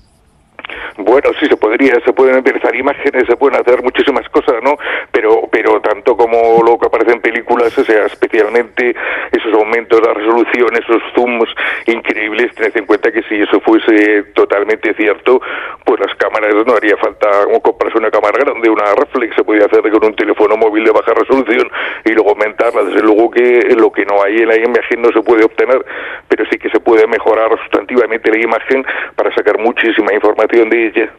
Bueno, 0.97 1.29
sí 1.39 1.45
se 1.45 1.55
podría, 1.55 1.93
se 2.05 2.11
pueden 2.11 2.35
empezar 2.35 2.75
imágenes, 2.75 3.23
se 3.29 3.37
pueden 3.37 3.61
hacer 3.61 3.81
muchísimas 3.81 4.27
cosas, 4.27 4.55
¿no? 4.61 4.75
Pero, 5.11 5.47
pero 5.49 5.79
tanto 6.05 6.15
como 6.17 6.61
lo 6.63 6.77
que 6.77 6.85
aparece 6.85 7.13
en 7.13 7.21
películas, 7.21 7.75
o 7.77 7.83
sea, 7.83 8.05
especialmente 8.05 8.95
esos 9.31 9.53
aumentos 9.53 9.99
de 9.99 10.07
la 10.07 10.13
resolución, 10.13 10.69
esos 10.73 11.01
zooms 11.15 11.49
increíbles, 11.87 12.53
tened 12.53 12.77
en 12.77 12.85
cuenta 12.85 13.11
que 13.11 13.23
si 13.23 13.35
eso 13.35 13.59
fuese 13.61 14.23
totalmente 14.35 14.93
cierto, 14.93 15.41
pues 15.83 15.99
las 15.99 16.15
cámaras 16.15 16.53
no 16.65 16.75
haría 16.75 16.95
falta 16.97 17.27
comprarse 17.61 17.97
una 17.97 18.11
cámara 18.11 18.37
grande, 18.39 18.69
una 18.69 18.93
reflex, 18.93 19.35
se 19.35 19.43
podría 19.43 19.65
hacer 19.65 19.81
con 19.81 20.05
un 20.05 20.15
teléfono 20.15 20.55
móvil 20.57 20.83
de 20.83 20.91
baja 20.91 21.13
resolución 21.13 21.67
y 22.05 22.11
luego 22.11 22.29
aumentarla. 22.29 22.83
Desde 22.83 23.01
luego 23.01 23.31
que 23.31 23.75
lo 23.75 23.91
que 23.91 24.05
no 24.05 24.21
hay 24.21 24.37
en 24.37 24.47
la 24.47 24.57
imagen 24.57 25.01
no 25.01 25.09
se 25.11 25.21
puede 25.21 25.43
obtener, 25.43 25.83
pero 26.27 26.45
sí 26.51 26.57
que 26.57 26.69
se 26.69 26.79
puede 26.79 27.07
mejorar 27.07 27.49
sustantivamente 27.63 28.31
la 28.31 28.43
imagen 28.43 28.85
para 29.15 29.33
sacar 29.33 29.57
muchísima 29.57 30.13
información 30.13 30.69
de 30.69 31.09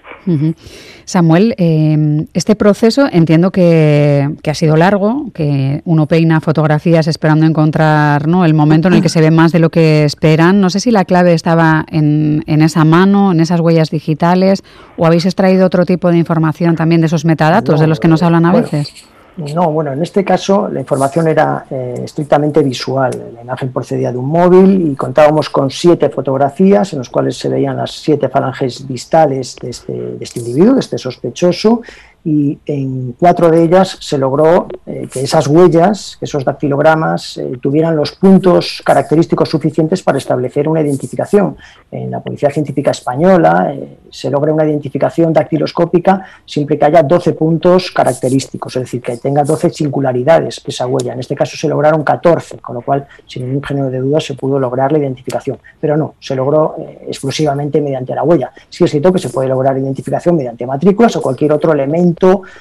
Samuel, 1.07 1.55
em, 1.57 2.27
este 2.35 2.57
proceso 2.57 3.09
entiendo 3.11 3.53
que, 3.53 4.29
ha 4.45 4.55
sido 4.55 4.77
largo, 4.77 5.31
que 5.33 5.81
uno 5.85 6.07
peina 6.07 6.41
fotografías 6.41 7.07
esperando 7.07 7.47
encontrar 7.47 8.27
¿no? 8.27 8.45
el 8.45 8.55
momento 8.55 8.89
en 8.89 8.95
el 8.95 9.03
que 9.03 9.09
se 9.09 9.21
ve 9.21 9.31
más 9.31 9.53
de 9.53 9.61
lo 9.61 9.71
que 9.71 10.05
esperan. 10.05 10.61
No 10.61 10.69
sé 10.69 10.81
si 10.81 10.91
la 10.91 11.05
clave 11.05 11.33
estaba 11.33 11.87
en, 11.93 12.43
en 12.49 12.61
esa 12.61 12.85
mano, 12.85 13.31
en 13.31 13.39
esas 13.39 13.61
huellas 13.61 13.91
digitales, 13.91 14.65
o 14.97 15.07
habéis 15.07 15.27
extraído 15.27 15.67
otro 15.67 15.87
tipo 15.87 16.11
de 16.11 16.19
información 16.19 16.75
también 16.75 17.01
de 17.01 17.07
esos 17.07 17.25
metadatos 17.25 17.79
de 17.79 17.87
los 17.87 18.01
que 18.01 18.09
nos 18.09 18.25
hablan 18.25 18.45
a 18.45 18.53
veces. 18.53 19.07
No, 19.37 19.71
bueno, 19.71 19.93
en 19.93 20.03
este 20.03 20.25
caso 20.25 20.69
la 20.69 20.81
información 20.81 21.29
era 21.29 21.67
eh, 21.71 22.01
estrictamente 22.05 22.63
visual. 22.63 23.33
La 23.35 23.43
imagen 23.43 23.71
procedía 23.71 24.11
de 24.11 24.17
un 24.17 24.29
móvil 24.29 24.91
y 24.91 24.97
contábamos 24.97 25.51
con 25.51 25.71
siete 25.71 26.09
fotografías 26.09 26.93
en 26.95 27.01
las 27.01 27.11
cuales 27.11 27.37
se 27.37 27.51
veían 27.51 27.77
las 27.77 27.93
siete 27.93 28.31
falanges 28.31 28.89
distales 28.89 29.57
de 29.61 29.71
este, 29.71 29.93
de 29.93 30.25
este 30.25 30.41
individuo, 30.41 30.75
de 30.75 30.81
este 30.81 30.97
sospechoso, 30.97 31.83
y 32.27 32.59
en 32.67 33.13
cuatro 33.13 33.49
de 33.53 33.63
ellas 33.63 33.99
se 34.01 34.19
logró 34.19 34.67
eh, 34.85 35.07
que 35.13 35.21
esas 35.21 35.47
huellas, 35.47 36.19
esos 36.21 36.45
dactilogramas, 36.45 37.39
eh, 37.39 37.53
tuvieran 37.63 37.95
los 37.95 38.11
puntos 38.17 38.83
característicos 38.85 39.49
suficientes 39.49 40.03
para 40.03 40.19
establecer 40.19 40.69
una 40.69 40.81
identificación. 40.81 41.57
En 41.89 42.11
la 42.11 42.19
Policía 42.19 42.51
Científica 42.51 42.91
Española 42.91 43.73
eh, 43.73 43.99
se 44.11 44.29
logra 44.29 44.53
una 44.53 44.65
identificación 44.67 45.33
dactiloscópica 45.33 46.25
siempre 46.45 46.77
que 46.77 46.87
haya 46.87 47.05
12 47.05 47.35
puntos 47.35 47.93
característicos, 47.93 48.75
es 48.75 48.83
decir, 48.83 49.01
que 49.01 49.19
tenga 49.19 49.45
12 49.45 49.71
singularidades 49.71 50.61
esa 50.67 50.89
huella. 50.89 51.13
En 51.13 51.21
este 51.21 51.37
caso 51.37 51.57
se 51.57 51.69
lograron 51.69 52.03
14, 52.03 52.59
con 52.59 52.75
lo 52.75 52.83
cual, 52.83 53.07
sin 53.29 53.47
ningún 53.47 53.63
género 53.63 53.89
de 53.89 54.01
duda, 54.01 54.19
se 54.19 54.35
pudo 54.35 54.59
lograr 54.59 54.91
la 54.91 54.99
identificación. 54.99 55.59
Pero 55.81 55.97
no, 55.97 56.15
se 56.19 56.35
logró 56.35 56.75
exclusivamente 57.07 57.81
mediante 57.81 58.17
la 58.17 58.25
huella. 58.25 58.51
Sí 58.69 58.83
es 58.83 58.91
cierto 58.91 59.13
que 59.13 59.21
se 59.21 59.29
puede 59.29 59.49
lograr 59.49 59.79
identificación 59.79 60.35
mediante 60.35 60.67
matrículas 60.67 61.15
o 61.15 61.23
cualquier 61.23 61.53
otro 61.53 61.73
elemento 61.73 62.16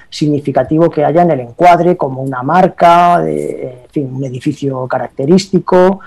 significativo 0.09 0.89
que 0.89 1.03
haya 1.03 1.21
en 1.21 1.31
el 1.31 1.39
encuadre, 1.41 1.97
como 1.97 2.21
una 2.21 2.43
marca, 2.43 3.21
de, 3.21 3.87
un 3.95 4.23
edificio 4.23 4.87
característico, 4.87 5.99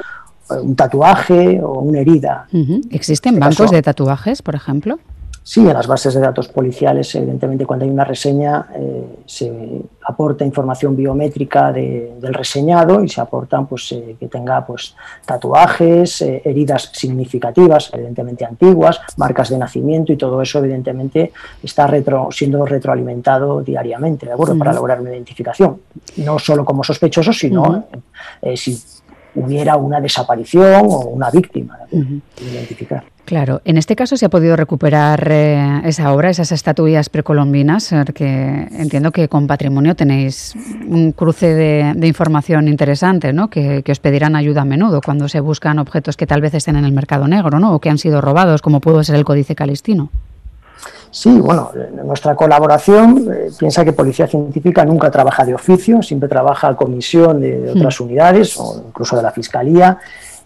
un 0.51 0.77
tatuaje 0.77 1.61
o 1.63 1.81
una 1.81 2.01
herida. 2.01 2.47
¿Existen 2.91 3.35
este 3.35 3.41
bancos 3.41 3.71
de 3.71 3.83
tatuajes, 3.83 4.43
por 4.43 4.55
ejemplo? 4.55 4.99
Sí, 5.49 5.61
en 5.61 5.73
las 5.73 5.87
bases 5.87 6.13
de 6.13 6.21
datos 6.21 6.47
policiales, 6.49 7.15
evidentemente, 7.15 7.65
cuando 7.65 7.87
hay 7.87 7.91
una 7.91 8.05
reseña, 8.05 8.67
eh, 8.77 9.23
se 9.25 9.81
aporta 10.07 10.45
información 10.45 10.95
biométrica 10.95 11.73
del 11.73 12.35
reseñado 12.35 13.03
y 13.03 13.09
se 13.09 13.23
aportan 13.23 13.67
pues, 13.67 13.91
eh, 13.93 14.15
que 14.21 14.29
tenga 14.29 14.67
pues, 14.67 14.95
tatuajes, 15.25 16.21
eh, 16.21 16.43
heridas 16.45 16.91
significativas, 16.93 17.91
evidentemente 17.95 18.45
antiguas, 18.45 19.01
marcas 19.17 19.49
de 19.49 19.57
nacimiento 19.57 20.13
y 20.13 20.19
todo 20.19 20.43
eso, 20.43 20.59
evidentemente, 20.59 21.33
está 21.63 21.87
retro, 21.87 22.29
siendo 22.31 22.67
retroalimentado 22.67 23.63
diariamente, 23.63 24.27
¿de 24.27 24.33
acuerdo? 24.33 24.59
Para 24.59 24.75
lograr 24.75 25.01
una 25.01 25.13
identificación. 25.15 25.81
No 26.19 26.39
solo 26.39 26.63
como 26.63 26.85
sospechoso, 26.85 27.33
sino 27.33 27.87
si 28.55 28.79
hubiera 29.45 29.77
una 29.77 30.01
desaparición 30.01 30.87
o 30.87 31.09
una 31.09 31.31
víctima, 31.31 31.79
identificar. 31.91 33.05
Claro, 33.29 33.61
en 33.67 33.77
este 33.77 33.95
caso 33.95 34.17
se 34.17 34.25
ha 34.25 34.31
podido 34.31 34.57
recuperar 34.57 35.29
eh, 35.31 35.83
esa 35.85 36.15
obra, 36.15 36.31
esas 36.31 36.51
estatuillas 36.51 37.11
precolombinas, 37.11 37.95
porque 38.07 38.67
entiendo 38.73 39.13
que 39.13 39.29
con 39.29 39.47
patrimonio 39.47 39.95
tenéis 39.95 40.55
un 40.89 41.13
cruce 41.13 41.53
de, 41.55 42.07
información 42.07 42.69
interesante, 42.69 43.35
¿no? 43.35 43.51
Que, 43.51 43.85
os 43.87 44.01
pedirán 44.01 44.35
ayuda 44.35 44.63
a 44.63 44.65
menudo 44.65 45.03
cuando 45.05 45.29
se 45.29 45.41
buscan 45.41 45.79
objetos 45.79 46.17
que 46.17 46.27
tal 46.27 46.41
vez 46.41 46.55
estén 46.55 46.77
en 46.77 46.87
el 46.87 46.93
mercado 46.93 47.29
negro, 47.29 47.61
¿no? 47.61 47.75
O 47.75 47.81
que 47.81 47.91
han 47.91 47.99
sido 47.99 48.23
robados, 48.23 48.63
como 48.63 48.81
pudo 48.81 49.05
ser 49.05 49.17
el 49.17 49.27
Códice 49.27 49.55
Calistino. 49.55 50.09
Sí, 51.11 51.41
bueno, 51.41 51.71
nuestra 52.05 52.35
colaboración 52.35 53.29
eh, 53.33 53.51
piensa 53.59 53.85
que 53.85 53.93
Policía 53.93 54.27
Científica 54.27 54.85
nunca 54.85 55.11
trabaja 55.11 55.45
de 55.45 55.55
oficio, 55.55 56.03
siempre 56.03 56.29
trabaja 56.29 56.69
a 56.69 56.77
comisión 56.77 57.41
de, 57.41 57.71
otras 57.71 58.01
hmm. 58.01 58.05
unidades 58.05 58.57
o 58.59 58.83
incluso 58.87 59.17
de 59.17 59.23
la 59.23 59.31
Fiscalía 59.31 59.99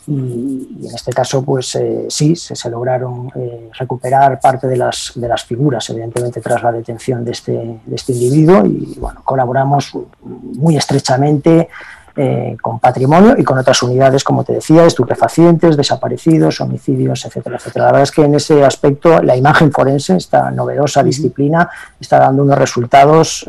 y, 0.06 0.86
en 0.86 0.94
este 0.94 1.12
caso 1.12 1.44
pues 1.44 1.74
eh, 1.76 2.06
sí, 2.08 2.34
se, 2.36 2.70
lograron 2.70 3.30
eh, 3.34 3.70
recuperar 3.78 4.40
parte 4.40 4.66
de 4.66 4.76
las, 4.76 5.12
de 5.14 5.28
las 5.28 5.44
figuras, 5.44 5.88
evidentemente 5.90 6.40
tras 6.40 6.62
la 6.62 6.72
detención 6.72 7.24
de 7.24 7.32
este, 7.32 7.80
de 7.84 7.94
este 7.94 8.12
individuo 8.12 8.64
y 8.66 8.96
bueno, 8.98 9.20
colaboramos 9.24 9.92
muy 10.22 10.76
estrechamente 10.76 11.68
eh, 12.16 12.56
con 12.60 12.78
patrimonio 12.78 13.34
y 13.38 13.44
con 13.44 13.58
otras 13.58 13.82
unidades, 13.82 14.24
como 14.24 14.44
te 14.44 14.54
decía, 14.54 14.84
estupefacientes, 14.86 15.76
desaparecidos, 15.76 16.60
homicidios, 16.60 17.24
etcétera, 17.24 17.56
etcétera. 17.56 17.86
La 17.86 17.92
verdad 17.92 18.02
es 18.04 18.10
que 18.10 18.22
en 18.22 18.34
ese 18.34 18.64
aspecto 18.64 19.22
la 19.22 19.36
imagen 19.36 19.72
forense, 19.72 20.16
esta 20.16 20.50
novedosa 20.50 21.02
disciplina, 21.02 21.70
está 22.00 22.18
dando 22.18 22.42
unos 22.42 22.58
resultados 22.58 23.46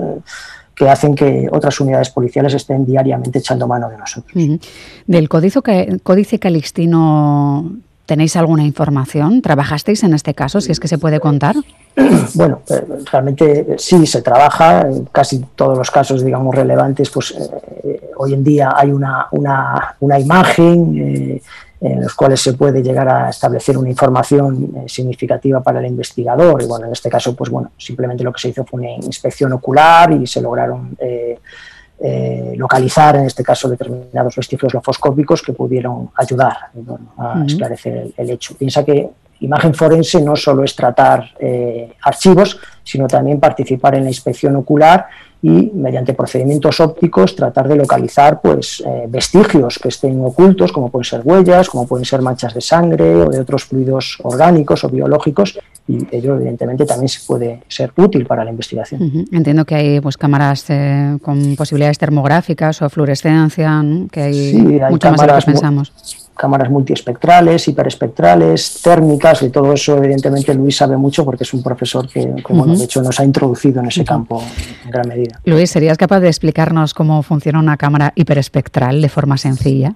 que 0.75 0.89
hacen 0.89 1.15
que 1.15 1.47
otras 1.51 1.79
unidades 1.79 2.09
policiales 2.09 2.53
estén 2.53 2.85
diariamente 2.85 3.39
echando 3.39 3.67
mano 3.67 3.89
de 3.89 3.97
nosotros. 3.97 4.33
Del 5.05 5.29
códice, 5.29 5.59
códice 6.01 6.39
calixtino, 6.39 7.73
¿tenéis 8.05 8.35
alguna 8.35 8.63
información? 8.63 9.41
¿Trabajasteis 9.41 10.03
en 10.03 10.13
este 10.13 10.33
caso, 10.33 10.61
si 10.61 10.71
es 10.71 10.79
que 10.79 10.87
se 10.87 10.97
puede 10.97 11.19
contar? 11.19 11.55
Bueno, 12.35 12.61
eh, 12.67 12.83
realmente 13.11 13.75
sí 13.77 14.07
se 14.07 14.23
trabaja, 14.23 14.81
en 14.81 15.05
casi 15.05 15.45
todos 15.55 15.77
los 15.77 15.91
casos, 15.91 16.25
digamos, 16.25 16.55
relevantes, 16.55 17.11
pues 17.11 17.35
eh, 17.83 18.09
hoy 18.23 18.33
en 18.33 18.43
día 18.43 18.73
hay 18.75 18.91
una, 18.91 19.27
una, 19.31 19.95
una 19.99 20.19
imagen, 20.19 20.97
eh, 20.97 21.41
en 21.83 22.01
los 22.01 22.13
cuales 22.13 22.39
se 22.39 22.53
puede 22.53 22.81
llegar 22.81 23.09
a 23.09 23.29
establecer 23.29 23.77
una 23.77 23.89
información 23.89 24.71
eh, 24.75 24.83
significativa 24.87 25.61
para 25.61 25.81
el 25.81 25.87
investigador. 25.87 26.63
Y 26.63 26.65
bueno, 26.65 26.85
en 26.85 26.93
este 26.93 27.09
caso, 27.09 27.35
pues 27.35 27.49
bueno, 27.49 27.71
simplemente 27.77 28.23
lo 28.23 28.31
que 28.31 28.39
se 28.39 28.49
hizo 28.49 28.63
fue 28.63 28.79
una 28.79 28.91
inspección 28.91 29.51
ocular 29.51 30.13
y 30.13 30.25
se 30.25 30.41
lograron 30.41 30.95
eh, 30.97 31.39
eh, 31.99 32.53
localizar, 32.55 33.17
en 33.17 33.25
este 33.25 33.43
caso, 33.43 33.69
determinados 33.69 34.33
vestigios 34.33 34.73
lofoscópicos 34.73 35.41
que 35.41 35.51
pudieron 35.51 36.09
ayudar 36.15 36.69
a 37.17 37.43
esclarecer 37.45 38.13
el, 38.15 38.29
hecho. 38.29 38.55
Piensa 38.55 38.85
que 38.85 39.09
imagen 39.41 39.73
forense 39.73 40.21
no 40.21 40.37
solo 40.37 40.63
es 40.63 40.73
tratar 40.73 41.31
archivos, 42.01 42.59
sino 42.81 43.07
también 43.07 43.41
participar 43.41 43.95
en 43.95 44.03
la 44.03 44.09
inspección 44.09 44.55
ocular 44.55 45.07
y 45.43 45.71
mediante 45.75 46.13
procedimientos 46.13 46.79
ópticos 46.79 47.35
tratar 47.35 47.67
de 47.67 47.75
localizar 47.75 48.39
pues, 48.41 48.81
eh, 48.87 49.07
vestigios 49.09 49.77
que 49.77 49.89
estén 49.89 50.23
ocultos, 50.23 50.71
como 50.71 50.89
pueden 50.89 51.03
ser 51.03 51.21
huellas, 51.25 51.69
como 51.69 51.85
pueden 51.85 52.05
ser 52.05 52.21
manchas 52.21 52.53
de 52.53 52.61
sangre 52.61 53.13
o 53.17 53.29
de 53.29 53.41
otros 53.41 53.65
fluidos 53.65 54.17
orgánicos 54.23 54.85
o 54.85 54.89
biológicos, 54.89 55.59
y 55.85 56.07
ello 56.15 56.35
evidentemente 56.35 56.85
también 56.85 57.09
se 57.09 57.19
puede 57.27 57.61
ser 57.67 57.91
útil 57.97 58.25
para 58.25 58.45
la 58.45 58.51
investigación. 58.51 59.25
Entiendo 59.33 59.65
que 59.65 59.75
hay 59.75 59.99
pues, 59.99 60.15
cámaras 60.15 60.69
eh, 60.69 61.17
con 61.21 61.57
posibilidades 61.57 61.97
termográficas 61.97 62.81
o 62.81 62.89
fluorescencia, 62.89 63.83
que 64.09 64.21
hay, 64.21 64.53
mucho 64.89 65.11
más 65.11 65.19
de 65.19 65.27
lo 65.27 65.39
que 65.39 65.45
pensamos 65.45 66.22
cámaras 66.35 66.69
multiespectrales, 66.69 67.67
hiperespectrales, 67.67 68.81
térmicas, 68.81 69.43
y 69.43 69.49
todo 69.49 69.73
eso 69.73 69.97
evidentemente 69.97 70.53
Luis 70.53 70.77
sabe 70.77 70.97
mucho 70.97 71.23
porque 71.25 71.43
es 71.43 71.53
un 71.53 71.63
profesor 71.63 72.07
que, 72.07 72.41
como 72.41 72.65
de 72.65 72.83
hecho, 72.83 73.01
nos 73.01 73.19
ha 73.19 73.23
introducido 73.23 73.79
en 73.81 73.87
ese 73.87 74.03
campo 74.03 74.43
en 74.85 74.91
gran 74.91 75.07
medida. 75.07 75.39
Luis, 75.45 75.69
¿serías 75.69 75.97
capaz 75.97 76.19
de 76.19 76.27
explicarnos 76.27 76.93
cómo 76.93 77.23
funciona 77.23 77.59
una 77.59 77.77
cámara 77.77 78.13
hiperespectral 78.15 79.01
de 79.01 79.09
forma 79.09 79.37
sencilla? 79.37 79.93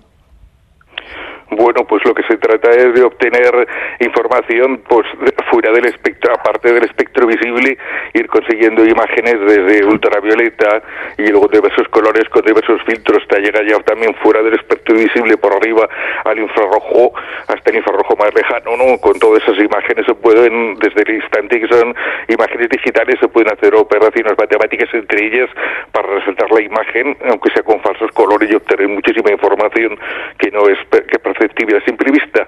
Bueno, 1.50 1.86
pues 1.88 2.04
lo 2.06 2.14
que 2.14 2.24
se 2.24 2.38
trata 2.38 2.70
es 2.72 2.94
de 2.94 3.04
obtener 3.04 3.68
información 4.02 4.82
pues 4.88 5.08
fuera 5.50 5.72
del 5.72 5.86
espectro, 5.86 6.34
aparte 6.34 6.74
del 6.74 6.84
espectro 6.84 7.26
visible, 7.26 7.78
ir 8.18 8.28
consiguiendo 8.28 8.86
imágenes 8.86 9.36
desde 9.40 9.86
ultravioleta 9.86 10.82
y 11.18 11.28
luego 11.28 11.48
diversos 11.48 11.88
colores 11.90 12.28
con 12.30 12.44
diversos 12.44 12.82
filtros 12.86 13.22
hasta 13.22 13.40
llegar 13.40 13.66
ya 13.68 13.80
también 13.80 14.14
fuera 14.16 14.42
del 14.42 14.54
espectro 14.56 14.96
visible 14.96 15.38
por 15.38 15.54
arriba 15.54 15.88
al 16.26 16.40
infrarrojo 16.40 17.14
hasta 17.48 17.70
el 17.70 17.78
infrarrojo 17.78 18.16
más 18.18 18.34
lejano, 18.34 18.78
¿no? 18.78 18.98
Con 19.00 19.20
todas 19.20 19.44
esas 19.44 19.58
imágenes 19.58 20.06
se 20.06 20.14
pueden, 20.16 20.76
desde 20.76 21.02
el 21.02 21.16
instante 21.16 21.60
que 21.60 21.68
son 21.68 21.96
imágenes 22.28 22.70
digitales, 22.70 23.18
se 23.20 23.28
pueden 23.28 23.52
hacer 23.52 23.74
operaciones 23.76 24.34
matemáticas 24.38 24.90
entre 24.94 25.28
ellas 25.28 25.50
para 25.92 26.08
resaltar 26.08 26.52
la 26.52 26.62
imagen, 26.62 27.18
aunque 27.30 27.52
sea 27.52 27.64
con 27.64 27.80
falsos 27.82 28.12
colores 28.12 28.50
y 28.52 28.56
obtener 28.56 28.88
muchísima 28.88 29.32
información 29.32 29.98
que 30.38 30.52
no 30.52 30.68
es 30.68 30.78
que 30.90 31.20
perceptible 31.20 31.78
a 31.78 31.86
simple 31.86 32.12
vista. 32.12 32.48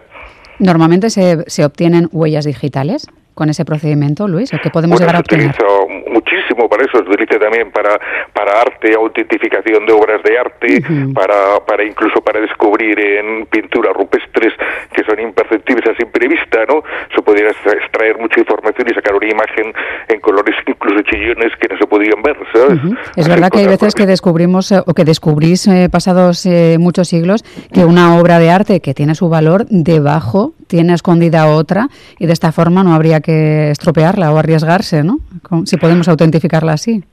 Normalmente 0.60 1.10
se, 1.10 1.50
se 1.50 1.64
obtienen 1.64 2.10
huellas 2.12 2.46
digitales 2.46 3.08
con 3.40 3.50
ese 3.50 3.64
procedimiento, 3.64 4.28
Luis? 4.28 4.54
¿O 4.54 4.58
qué 4.62 4.70
podemos 4.70 5.00
llegar 5.00 5.16
a 5.16 5.20
obtener? 5.20 5.56
muchísimo 6.12 6.68
para 6.68 6.84
eso, 6.84 6.98
se 6.98 7.10
utiliza 7.10 7.40
también 7.40 7.72
para, 7.72 7.98
para 8.34 8.62
arte, 8.62 8.94
autentificación 8.94 9.86
de 9.86 9.94
obras 9.94 10.22
de 10.24 10.38
arte, 10.38 10.84
para, 11.14 11.60
para 11.66 11.84
incluso 11.84 12.22
para 12.22 12.42
descubrir 12.42 13.00
en 13.00 13.46
pinturas 13.46 13.94
rupestres 13.94 14.54
que 14.94 15.04
son 15.06 15.20
imperceptibles 15.20 15.90
a 15.90 15.96
simple 15.96 16.28
vista, 16.28 16.66
¿no? 16.68 16.84
Se 17.16 17.22
podría 17.22 17.50
extraer 17.50 18.18
mucha 18.20 18.40
información 18.42 18.88
y 18.92 18.94
sacar 18.94 19.16
una 19.16 19.28
imagen 19.28 19.74
en 20.10 20.20
colores 20.20 20.56
chillones 21.04 21.52
que 21.60 21.68
no 21.70 21.78
se 21.78 21.88
podían 21.88 22.22
ver, 22.22 22.38
¿sabes? 22.54 22.80
Es 23.16 23.28
verdad 23.28 23.50
que 23.50 23.60
hay 23.60 23.68
veces 23.68 23.94
que 23.94 24.06
descubrimos 24.06 24.72
eh, 24.72 24.82
o 24.86 24.94
que 24.94 25.06
descubrís 25.06 25.68
eh, 25.68 25.90
pasados 25.90 26.46
eh, 26.46 26.78
muchos 26.80 27.08
siglos 27.08 27.44
que 27.74 27.86
una 27.86 28.18
obra 28.18 28.40
de 28.40 28.50
arte 28.50 28.80
que 28.80 28.94
tiene 28.94 29.16
su 29.16 29.30
valor 29.30 29.66
debajo 29.70 30.54
tiene 30.68 30.94
escondida 30.94 31.48
otra 31.48 31.90
y 32.18 32.26
de 32.26 32.34
esta 32.34 32.52
forma 32.52 32.84
no 32.84 32.94
habría 32.94 33.22
que 33.22 33.72
estropearla 33.72 34.32
o 34.32 34.38
arriesgarse, 34.38 35.04
¿no? 35.04 35.20
Si 35.66 35.78
podemos 35.78 36.08
autentificarla 36.08 36.74
así. 36.74 37.04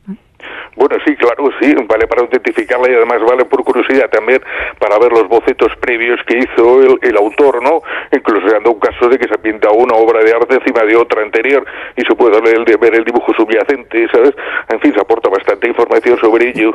Bueno, 0.77 0.97
sí, 1.07 1.17
claro, 1.17 1.49
sí, 1.61 1.75
vale 1.89 2.07
para 2.07 2.23
autentificarla 2.23 2.91
y 2.91 2.95
además 2.95 3.19
vale 3.27 3.47
por 3.47 3.65
curiosidad 3.65 4.11
también 4.11 4.41
para 4.79 4.99
ver 4.99 5.11
los 5.11 5.27
bocetos 5.27 5.73
previos 5.81 6.21
que 6.27 6.39
hizo 6.39 6.99
el, 7.01 7.17
autor, 7.17 7.63
¿no? 7.63 7.81
Incluso 8.13 8.47
dando 8.47 8.73
un 8.73 8.79
caso 8.79 9.09
de 9.09 9.19
que 9.19 9.27
se 9.27 9.35
ha 9.35 9.39
pintado 9.39 9.75
una 9.75 9.97
obra 9.97 10.23
de 10.23 10.33
arte 10.33 10.55
encima 10.55 10.85
de 10.85 10.97
otra 10.97 11.23
anterior 11.23 11.65
y 11.97 12.03
se 12.03 12.15
puede 12.15 12.41
ver 12.41 12.95
el 12.95 13.05
dibujo 13.05 13.33
subyacente, 13.35 14.07
¿sabes? 14.13 14.35
En 14.69 14.79
fin, 14.81 14.93
se 14.93 15.01
aporta 15.01 15.31
bastante 15.31 15.67
información 15.67 16.19
sobre 16.21 16.51
ello. 16.51 16.75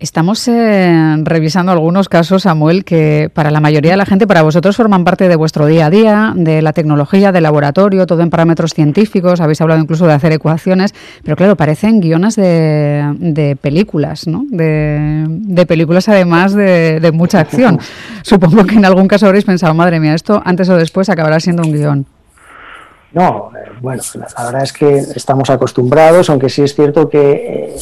Estamos 0.00 0.48
eh, 0.48 1.16
revisando 1.24 1.72
algunos 1.72 2.08
casos, 2.08 2.44
Samuel, 2.44 2.86
que 2.86 3.30
para 3.34 3.50
la 3.50 3.60
mayoría 3.60 3.90
de 3.90 3.98
la 3.98 4.06
gente, 4.06 4.26
para 4.26 4.40
vosotros 4.40 4.74
forman 4.74 5.04
parte 5.04 5.28
de 5.28 5.36
vuestro 5.36 5.66
día 5.66 5.86
a 5.86 5.90
día, 5.90 6.32
de 6.34 6.62
la 6.62 6.72
tecnología, 6.72 7.32
del 7.32 7.42
laboratorio, 7.42 8.06
todo 8.06 8.22
en 8.22 8.30
parámetros 8.30 8.72
científicos, 8.72 9.42
habéis 9.42 9.60
hablado 9.60 9.78
incluso 9.78 10.06
de 10.06 10.14
hacer 10.14 10.32
ecuaciones, 10.32 10.94
pero 11.22 11.36
claro, 11.36 11.54
parecen 11.54 12.00
guiones 12.00 12.36
de, 12.36 13.58
películas, 13.60 14.26
¿no? 14.26 14.46
De, 14.48 15.66
películas 15.68 16.08
además 16.08 16.54
de, 16.54 17.10
mucha 17.12 17.40
acción. 17.40 17.78
Supongo 18.22 18.64
que 18.64 18.76
en 18.76 18.86
algún 18.86 19.06
caso 19.06 19.26
habréis 19.26 19.44
pensado, 19.44 19.74
madre 19.74 20.00
mía, 20.00 20.14
esto 20.14 20.40
antes 20.46 20.66
o 20.70 20.78
después 20.78 21.10
acabará 21.10 21.40
siendo 21.40 21.62
un 21.62 21.74
guion. 21.74 22.06
No, 23.12 23.50
eh, 23.54 23.68
bueno, 23.82 24.02
la, 24.14 24.44
verdad 24.44 24.62
es 24.62 24.72
que 24.72 24.96
estamos 24.96 25.50
acostumbrados, 25.50 26.30
aunque 26.30 26.48
sí 26.48 26.62
es 26.62 26.74
cierto 26.74 27.10
que... 27.10 27.32
Eh, 27.32 27.76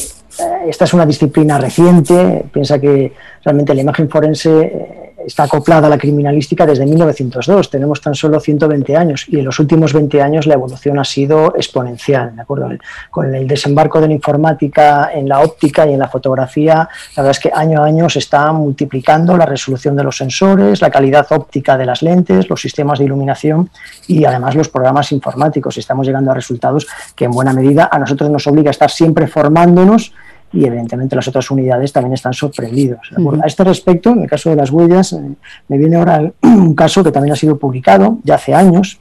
esta 0.67 0.85
es 0.85 0.93
una 0.93 1.05
disciplina 1.05 1.57
reciente, 1.57 2.45
piensa 2.51 2.79
que 2.79 3.13
realmente 3.43 3.73
la 3.73 3.81
imagen 3.81 4.09
forense 4.09 4.61
eh, 4.61 5.09
está 5.25 5.43
acoplada 5.43 5.87
a 5.87 5.89
la 5.89 5.97
criminalística 5.97 6.65
desde 6.65 6.85
1902, 6.85 7.69
tenemos 7.69 8.01
tan 8.01 8.15
solo 8.15 8.39
120 8.39 8.95
años 8.95 9.25
y 9.27 9.39
en 9.39 9.45
los 9.45 9.59
últimos 9.59 9.93
20 9.93 10.21
años 10.21 10.47
la 10.47 10.53
evolución 10.53 10.97
ha 10.99 11.03
sido 11.03 11.55
exponencial, 11.55 12.35
¿de 12.35 12.41
acuerdo? 12.41 12.69
Con 13.11 13.33
el 13.33 13.47
desembarco 13.47 13.99
de 14.01 14.07
la 14.07 14.13
informática 14.13 15.11
en 15.13 15.27
la 15.27 15.41
óptica 15.41 15.85
y 15.87 15.93
en 15.93 15.99
la 15.99 16.07
fotografía, 16.07 16.87
la 17.15 17.23
verdad 17.23 17.31
es 17.31 17.39
que 17.39 17.51
año 17.53 17.83
a 17.83 17.85
año 17.85 18.09
se 18.09 18.19
está 18.19 18.51
multiplicando 18.51 19.35
la 19.37 19.45
resolución 19.45 19.95
de 19.95 20.03
los 20.03 20.17
sensores, 20.17 20.81
la 20.81 20.89
calidad 20.89 21.27
óptica 21.31 21.77
de 21.77 21.85
las 21.85 22.01
lentes, 22.01 22.49
los 22.49 22.61
sistemas 22.61 22.99
de 22.99 23.05
iluminación 23.05 23.69
y 24.07 24.25
además 24.25 24.55
los 24.55 24.69
programas 24.69 25.11
informáticos 25.11 25.77
estamos 25.77 26.07
llegando 26.07 26.31
a 26.31 26.33
resultados 26.33 26.87
que 27.15 27.25
en 27.25 27.31
buena 27.31 27.53
medida 27.53 27.89
a 27.91 27.99
nosotros 27.99 28.29
nos 28.29 28.47
obliga 28.47 28.69
a 28.69 28.71
estar 28.71 28.89
siempre 28.89 29.27
formándonos 29.27 30.13
y 30.51 30.65
evidentemente 30.65 31.15
las 31.15 31.27
otras 31.27 31.49
unidades 31.51 31.93
también 31.93 32.13
están 32.13 32.33
sorprendidos. 32.33 32.99
A 33.41 33.47
este 33.47 33.63
respecto, 33.63 34.11
en 34.11 34.23
el 34.23 34.29
caso 34.29 34.49
de 34.49 34.55
las 34.55 34.71
huellas, 34.71 35.13
eh, 35.13 35.21
me 35.67 35.77
viene 35.77 35.97
ahora 35.97 36.31
un 36.41 36.73
caso 36.73 37.03
que 37.03 37.11
también 37.11 37.33
ha 37.33 37.35
sido 37.35 37.57
publicado 37.57 38.17
ya 38.23 38.35
hace 38.35 38.53
años. 38.53 38.99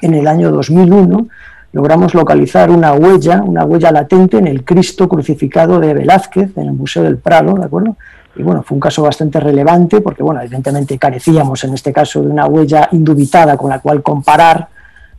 En 0.00 0.14
el 0.14 0.26
año 0.26 0.50
2001 0.50 1.28
logramos 1.72 2.14
localizar 2.14 2.70
una 2.70 2.92
huella, 2.92 3.42
una 3.42 3.64
huella 3.64 3.90
latente 3.90 4.38
en 4.38 4.46
el 4.46 4.64
Cristo 4.64 5.08
crucificado 5.08 5.80
de 5.80 5.94
Velázquez 5.94 6.56
en 6.56 6.68
el 6.68 6.72
Museo 6.72 7.02
del 7.02 7.18
Prado, 7.18 7.54
¿de 7.54 7.64
acuerdo? 7.64 7.96
Y 8.36 8.42
bueno, 8.42 8.62
fue 8.62 8.76
un 8.76 8.80
caso 8.80 9.02
bastante 9.02 9.40
relevante 9.40 10.00
porque, 10.00 10.22
bueno, 10.22 10.40
evidentemente 10.40 10.98
carecíamos 10.98 11.64
en 11.64 11.74
este 11.74 11.92
caso 11.92 12.22
de 12.22 12.28
una 12.28 12.46
huella 12.46 12.88
indubitada 12.92 13.56
con 13.56 13.70
la 13.70 13.80
cual 13.80 14.02
comparar 14.02 14.68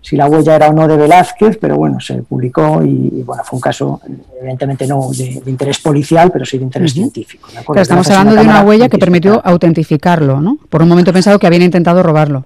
si 0.08 0.16
la 0.16 0.26
huella 0.26 0.56
era 0.56 0.70
o 0.70 0.74
no 0.74 0.88
de 0.88 0.96
Velázquez, 0.96 1.58
pero 1.60 1.76
bueno, 1.76 2.00
se 2.00 2.22
publicó 2.22 2.82
y, 2.82 3.24
bueno, 3.26 3.44
fue 3.44 3.58
un 3.58 3.62
caso, 3.62 4.00
evidentemente 4.40 4.88
no 4.88 5.10
de, 5.12 5.42
interés 5.46 5.80
policial, 5.80 6.32
pero 6.32 6.46
sí 6.46 6.58
de 6.58 6.64
interés 6.64 6.94
científico. 6.94 7.50
estamos 7.76 8.10
hablando 8.12 8.36
de 8.36 8.48
una 8.48 8.62
huella 8.62 8.88
que 8.88 8.98
permitió 8.98 9.42
autentificarlo, 9.44 10.40
¿no? 10.40 10.60
Por 10.70 10.82
un 10.82 10.88
momento 10.88 11.12
he 11.12 11.14
pensado 11.14 11.38
que 11.38 11.46
habían 11.46 11.64
intentado 11.64 12.02
robarlo. 12.04 12.46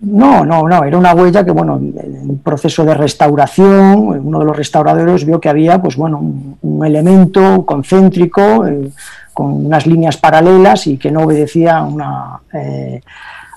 No, 0.00 0.46
no, 0.46 0.66
no, 0.66 0.82
era 0.82 0.96
una 0.96 1.12
huella 1.12 1.44
que, 1.44 1.50
bueno, 1.50 1.76
en 1.76 2.30
un 2.30 2.38
proceso 2.38 2.86
de 2.86 2.94
restauración, 2.94 3.98
uno 4.24 4.38
de 4.38 4.44
los 4.46 4.56
restauradores 4.56 5.26
vio 5.26 5.38
que 5.38 5.50
había, 5.50 5.82
pues 5.82 5.96
bueno, 5.96 6.20
un, 6.62 6.86
elemento 6.86 7.66
concéntrico 7.66 8.66
eh, 8.66 8.90
con 9.34 9.66
unas 9.66 9.86
líneas 9.86 10.16
paralelas 10.16 10.86
y 10.86 10.96
que 10.96 11.10
no 11.10 11.24
obedecía 11.24 11.76
a 11.76 11.84
una... 11.84 12.40
Eh, 12.54 13.02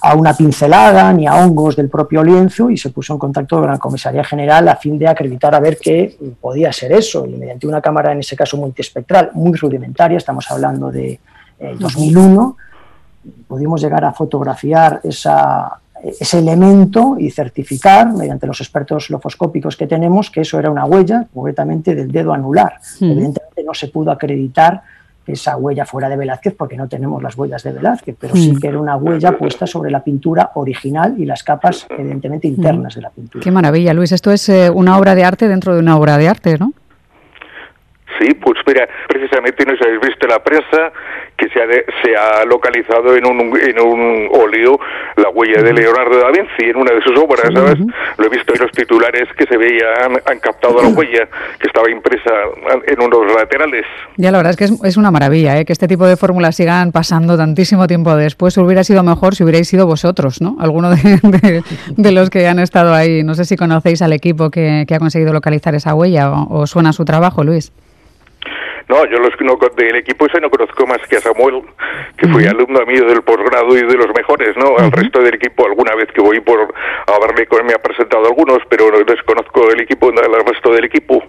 a 0.08 0.16
una 0.16 0.34
pincelada 0.34 1.12
ni 1.12 1.28
a 1.28 1.36
hongos 1.36 1.76
del 1.76 1.90
propio 1.90 2.24
lienzo 2.24 2.70
y 2.70 2.78
se 2.78 2.92
puso 2.92 3.12
en 3.14 3.20
contacto 3.20 3.60
con 3.60 3.70
la 3.70 3.78
Comisaría 3.78 4.24
General 4.24 4.66
a 4.70 4.78
fin 4.78 4.98
de 4.98 5.06
acreditar 5.06 5.54
a 5.54 5.60
ver 5.60 5.78
qué 5.78 6.18
podía 6.40 6.72
ser 6.72 6.94
eso. 6.94 7.26
Y 7.26 7.36
mediante 7.36 7.68
una 7.68 7.82
cámara, 7.82 8.14
en 8.14 8.20
ese 8.20 8.36
caso 8.36 8.56
multiespectral, 8.56 9.32
muy 9.34 9.58
rudimentaria, 9.58 10.18
estamos 10.18 10.50
hablando 10.50 10.92
de 10.92 11.20
2001, 11.78 12.58
eh, 12.58 13.30
pudimos 13.50 13.82
llegar 13.82 14.06
a 14.06 14.14
fotografiar 14.14 15.02
esa, 15.04 15.78
ese 16.02 16.40
elemento 16.40 17.18
y 17.20 17.30
certificar, 17.30 18.14
mediante 18.14 18.48
los 18.48 18.62
expertos 18.62 19.10
lofoscópicos 19.10 19.76
que 19.76 19.88
tenemos, 19.88 20.32
que 20.32 20.42
eso 20.42 20.58
era 20.58 20.72
una 20.72 20.86
huella, 20.86 21.28
concretamente 21.34 21.96
del 21.96 22.12
dedo 22.14 22.32
anular. 22.32 22.80
Evidentemente 23.02 23.64
no 23.66 23.74
se 23.74 23.90
pudo 23.90 24.12
acreditar 24.12 24.84
esa 25.28 25.58
huella 25.58 25.86
fuera 25.86 26.10
de 26.10 26.18
Velázquez, 26.18 26.56
porque 26.56 26.78
no 26.78 26.88
tenemos 26.88 27.22
las 27.22 27.38
huellas 27.38 27.64
de 27.64 27.74
Velázquez, 27.74 28.16
pero 28.20 28.36
sí 28.36 28.54
mm. 28.54 28.60
que 28.60 28.68
era 28.68 28.80
una 28.80 28.96
huella 28.96 29.38
puesta 29.38 29.68
sobre 29.68 29.92
la 29.92 30.04
pintura 30.04 30.52
original 30.56 31.16
y 31.18 31.26
las 31.26 31.44
capas, 31.44 31.86
evidentemente, 31.90 32.48
internas 32.48 32.96
de 32.96 33.02
la 33.02 33.10
pintura. 33.10 33.44
Qué 33.44 33.52
maravilla, 33.52 33.94
Luis. 33.94 34.12
Esto 34.12 34.32
es 34.32 34.48
eh, 34.50 34.70
una 34.70 34.98
obra 34.98 35.16
de 35.16 35.24
arte 35.24 35.48
dentro 35.48 35.74
de 35.74 35.80
una 35.80 35.98
obra 35.98 36.18
de 36.18 36.28
arte, 36.28 36.58
¿no? 36.58 36.74
Sí, 38.20 38.34
pues 38.34 38.60
mira, 38.66 38.88
precisamente 39.08 39.66
no 39.66 39.74
habéis 39.80 40.02
visto 40.02 40.28
la 40.28 40.44
prensa 40.44 40.92
que 41.38 41.50
se 41.50 41.62
ha, 41.62 41.68
se 42.04 42.16
ha 42.16 42.46
localizado 42.46 43.16
en 43.16 43.26
un, 43.26 43.58
en 43.58 43.80
un 43.80 44.30
óleo 44.32 44.80
la 45.16 45.30
huella 45.30 45.62
de 45.62 45.74
Leonardo 45.74 46.18
da 46.20 46.32
Vinci 46.32 46.70
en 46.70 46.78
una 46.78 46.94
de 46.94 47.02
sus 47.02 47.18
obras, 47.18 47.48
¿sabes? 47.54 47.78
Lo 48.18 48.26
he 48.26 48.30
visto 48.30 48.54
en 48.54 48.62
los 48.62 48.72
titulares 48.72 49.28
que 49.38 49.46
se 49.46 49.58
veían, 49.58 50.20
han 50.26 50.40
captado 50.40 50.82
la 50.82 50.90
huella 50.90 51.28
que 51.60 51.68
estaba 51.68 51.90
impresa 51.90 52.32
en 52.88 53.02
unos 53.02 53.34
laterales. 53.34 53.86
Ya, 54.18 54.32
la 54.32 54.40
verdad 54.40 54.52
es 54.52 54.58
que 54.58 54.64
es, 54.66 54.84
es 54.84 54.98
una 54.98 55.12
maravilla, 55.12 55.60
¿eh? 55.60 55.66
que 55.66 55.74
este 55.74 55.88
tipo 55.88 56.08
de 56.08 56.18
fórmulas 56.18 56.56
sigan 56.56 56.92
pasando 56.92 57.38
tantísimo 57.38 57.88
tiempo 57.88 58.16
después. 58.16 58.58
Hubiera 58.58 58.84
sido 58.84 59.04
mejor 59.04 59.36
si 59.36 59.44
hubierais 59.44 59.68
sido 59.68 59.86
vosotros, 59.86 60.42
¿no? 60.42 60.58
Alguno 60.60 60.90
de, 60.90 61.20
de, 61.98 62.12
los 62.12 62.30
que 62.30 62.48
han 62.48 62.60
estado 62.60 62.94
ahí. 62.94 63.24
No 63.24 63.36
sé 63.36 63.46
si 63.46 63.56
conocéis 63.56 64.02
al 64.02 64.14
equipo 64.14 64.50
que, 64.50 64.86
que 64.88 64.96
ha 64.96 65.00
conseguido 65.00 65.34
localizar 65.34 65.76
esa 65.76 65.94
huella 65.94 66.32
o, 66.32 66.62
o 66.62 66.68
suena 66.68 66.94
su 66.94 67.06
trabajo, 67.06 67.44
Luis. 67.44 67.72
No, 68.90 69.06
yo 69.06 69.18
los 69.20 69.34
no, 69.42 69.58
del 69.76 69.98
equipo 69.98 70.28
ese 70.28 70.40
no 70.40 70.50
conozco 70.50 70.88
más 70.88 71.00
que 71.10 71.18
a 71.18 71.22
Samuel, 71.22 71.62
que 72.18 72.28
fue 72.30 72.48
alumno 72.48 72.86
mío 72.86 73.06
del 73.06 73.22
posgrado 73.22 73.78
y 73.78 73.82
de 73.82 73.96
los 73.96 74.08
mejores, 74.16 74.56
¿no? 74.56 74.78
Al 74.78 74.92
resto 74.92 75.22
del 75.22 75.36
equipo, 75.36 75.66
alguna 75.66 75.94
vez 75.96 76.08
que 76.14 76.22
voy 76.22 76.40
por 76.40 76.62
a 76.62 77.20
verle, 77.20 77.48
me 77.66 77.74
ha 77.74 77.80
presentado 77.80 78.26
algunos, 78.26 78.60
pero 78.70 78.90
no 78.90 79.06
desconozco 79.06 79.70
el 79.72 79.82
equipo, 79.82 80.10
el 80.10 80.46
resto 80.46 80.72
del 80.72 80.86
equipo. 80.86 81.22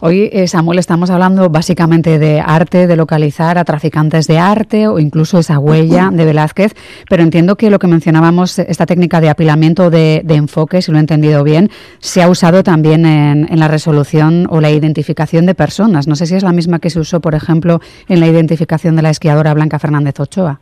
Hoy, 0.00 0.28
eh, 0.32 0.48
Samuel, 0.48 0.78
estamos 0.78 1.10
hablando 1.10 1.48
básicamente 1.48 2.18
de 2.18 2.40
arte, 2.40 2.86
de 2.86 2.96
localizar 2.96 3.58
a 3.58 3.64
traficantes 3.64 4.26
de 4.26 4.38
arte 4.38 4.88
o 4.88 4.98
incluso 4.98 5.38
esa 5.38 5.58
huella 5.58 6.10
de 6.12 6.24
Velázquez, 6.24 6.74
pero 7.08 7.22
entiendo 7.22 7.56
que 7.56 7.70
lo 7.70 7.78
que 7.78 7.86
mencionábamos, 7.86 8.58
esta 8.58 8.86
técnica 8.86 9.20
de 9.20 9.30
apilamiento 9.30 9.90
de, 9.90 10.22
enfoque, 10.28 10.82
si 10.82 10.90
lo 10.90 10.98
he 10.98 11.00
entendido 11.00 11.44
bien, 11.44 11.70
se 11.98 12.22
ha 12.22 12.28
usado 12.28 12.62
también 12.62 13.06
en, 13.06 13.48
la 13.58 13.68
resolución 13.68 14.46
o 14.50 14.60
la 14.60 14.70
identificación 14.70 15.46
de 15.46 15.54
personas. 15.54 16.08
No 16.08 16.16
sé 16.16 16.26
si 16.26 16.34
es 16.34 16.42
la 16.42 16.52
misma 16.52 16.78
que 16.78 16.90
se 16.90 16.98
usó, 16.98 17.20
por 17.20 17.34
ejemplo, 17.34 17.80
en 18.08 18.20
la 18.20 18.26
identificación 18.26 18.96
de 18.96 19.02
la 19.02 19.10
esquiadora 19.10 19.54
Blanca 19.54 19.78
Fernández 19.78 20.18
Ochoa. 20.18 20.60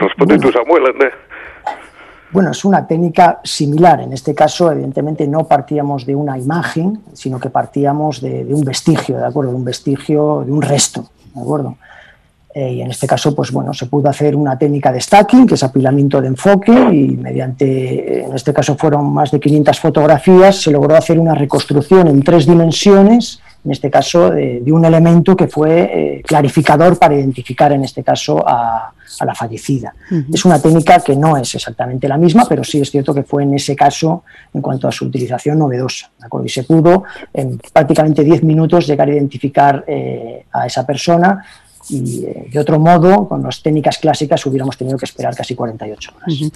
Responde 0.00 0.38
tú, 0.38 0.50
Samuel. 0.50 0.82
Bueno, 2.30 2.50
es 2.50 2.64
una 2.64 2.86
técnica 2.86 3.40
similar. 3.42 4.00
En 4.00 4.12
este 4.12 4.34
caso, 4.34 4.70
evidentemente, 4.70 5.26
no 5.26 5.44
partíamos 5.44 6.04
de 6.04 6.14
una 6.14 6.38
imagen, 6.38 7.00
sino 7.14 7.40
que 7.40 7.48
partíamos 7.48 8.20
de, 8.20 8.46
un 8.50 8.62
vestigio, 8.62 9.16
¿de 9.16 9.26
acuerdo? 9.26 9.52
De 9.52 9.56
un 9.56 9.64
vestigio, 9.64 10.42
de 10.44 10.52
un 10.52 10.60
resto, 10.60 11.08
¿de 11.34 11.40
acuerdo? 11.40 11.76
Eh, 12.54 12.74
y 12.74 12.82
en 12.82 12.90
este 12.90 13.06
caso, 13.06 13.34
pues 13.34 13.50
bueno, 13.50 13.72
se 13.72 13.86
pudo 13.86 14.08
hacer 14.10 14.36
una 14.36 14.58
técnica 14.58 14.92
de 14.92 15.00
stacking, 15.00 15.46
que 15.46 15.54
es 15.54 15.62
apilamiento 15.62 16.20
de 16.20 16.28
enfoque, 16.28 16.72
y 16.72 17.16
mediante, 17.16 18.24
en 18.24 18.34
este 18.34 18.52
caso 18.52 18.76
fueron 18.76 19.12
más 19.12 19.30
de 19.30 19.40
500 19.40 19.80
fotografías, 19.80 20.62
se 20.62 20.70
logró 20.70 20.96
hacer 20.96 21.18
una 21.18 21.34
reconstrucción 21.34 22.08
en 22.08 22.22
tres 22.22 22.46
dimensiones 22.46 23.40
en 23.64 23.72
este 23.72 23.90
caso, 23.90 24.30
de, 24.30 24.62
un 24.70 24.84
elemento 24.84 25.36
que 25.36 25.48
fue 25.48 25.80
eh, 25.80 26.22
clarificador 26.24 26.98
para 26.98 27.14
identificar, 27.14 27.72
en 27.72 27.84
este 27.84 28.02
caso, 28.02 28.42
a, 28.46 28.92
la 29.24 29.34
fallecida. 29.34 29.94
Es 30.32 30.44
una 30.44 30.60
técnica 30.60 31.00
que 31.00 31.16
no 31.16 31.36
es 31.36 31.52
exactamente 31.54 32.06
la 32.06 32.16
misma, 32.16 32.44
pero 32.48 32.62
sí 32.62 32.80
es 32.80 32.90
cierto 32.90 33.12
que 33.12 33.24
fue 33.24 33.42
en 33.42 33.54
ese 33.54 33.74
caso, 33.74 34.22
en 34.54 34.60
cuanto 34.60 34.86
a 34.86 34.92
su 34.92 35.06
utilización, 35.06 35.58
novedosa. 35.58 36.10
Y 36.44 36.48
se 36.48 36.62
pudo, 36.62 37.02
en 37.32 37.58
prácticamente 37.72 38.22
10 38.22 38.44
minutos, 38.44 38.86
llegar 38.86 39.08
a 39.08 39.12
identificar 39.12 39.82
eh, 39.88 40.44
a 40.52 40.66
esa 40.66 40.86
persona 40.86 41.42
y 41.90 42.24
eh, 42.24 42.48
de 42.52 42.58
otro 42.58 42.78
modo, 42.78 43.28
con 43.28 43.42
las 43.42 43.62
técnicas 43.62 43.98
clásicas 43.98 44.44
hubiéramos 44.46 44.76
tenido 44.76 44.98
que 44.98 45.04
esperar 45.04 45.34
casi 45.34 45.54
48 45.54 46.12
horas. 46.16 46.52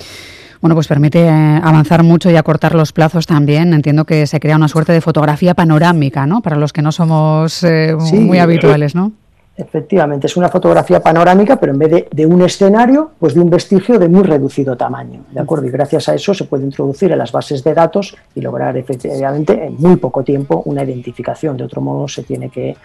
Bueno, 0.60 0.76
pues 0.76 0.86
permite 0.86 1.26
eh, 1.26 1.28
avanzar 1.28 2.04
mucho 2.04 2.30
y 2.30 2.36
acortar 2.36 2.74
los 2.76 2.92
plazos 2.92 3.26
también. 3.26 3.74
Entiendo 3.74 4.04
que 4.04 4.28
se 4.28 4.38
crea 4.38 4.54
una 4.54 4.68
suerte 4.68 4.92
de 4.92 5.00
fotografía 5.00 5.54
panorámica, 5.54 6.24
¿no? 6.24 6.40
Para 6.40 6.56
los 6.56 6.72
que 6.72 6.82
no 6.82 6.92
somos 6.92 7.64
eh, 7.64 7.96
muy 8.12 8.38
habituales, 8.38 8.94
¿no? 8.94 9.12
Efectivamente, 9.54 10.28
es 10.28 10.36
una 10.36 10.48
fotografía 10.48 11.00
panorámica, 11.00 11.56
pero 11.60 11.72
en 11.72 11.78
vez 11.78 12.06
de, 12.10 12.26
un 12.26 12.40
escenario, 12.40 13.10
pues 13.18 13.34
de 13.34 13.40
un 13.40 13.50
vestigio 13.50 13.98
de 13.98 14.08
muy 14.08 14.22
reducido 14.22 14.76
tamaño, 14.76 15.24
¿de 15.30 15.40
acuerdo? 15.40 15.66
Y 15.66 15.70
gracias 15.70 16.08
a 16.08 16.14
eso 16.14 16.32
se 16.32 16.44
puede 16.44 16.64
introducir 16.64 17.12
en 17.12 17.18
las 17.18 17.32
bases 17.32 17.62
de 17.62 17.74
datos 17.74 18.16
y 18.34 18.40
lograr 18.40 18.76
efectivamente 18.78 19.66
en 19.66 19.76
muy 19.76 19.96
poco 19.96 20.24
tiempo 20.24 20.62
una 20.64 20.84
identificación. 20.84 21.58
De 21.58 21.64
otro 21.64 21.82
modo 21.82 22.08
se 22.08 22.22
tiene 22.22 22.48
que 22.48 22.76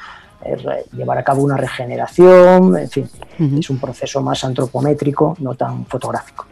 llevar 0.94 1.18
a 1.18 1.24
cabo 1.24 1.44
una 1.44 1.58
regeneración, 1.58 2.78
en 2.78 2.90
fin, 2.90 3.10
es 3.40 3.70
un 3.70 3.80
proceso 3.80 4.22
más 4.22 4.44
antropométrico, 4.44 5.36
no 5.40 5.56
tan 5.56 5.86
fotográfico. 5.86 6.46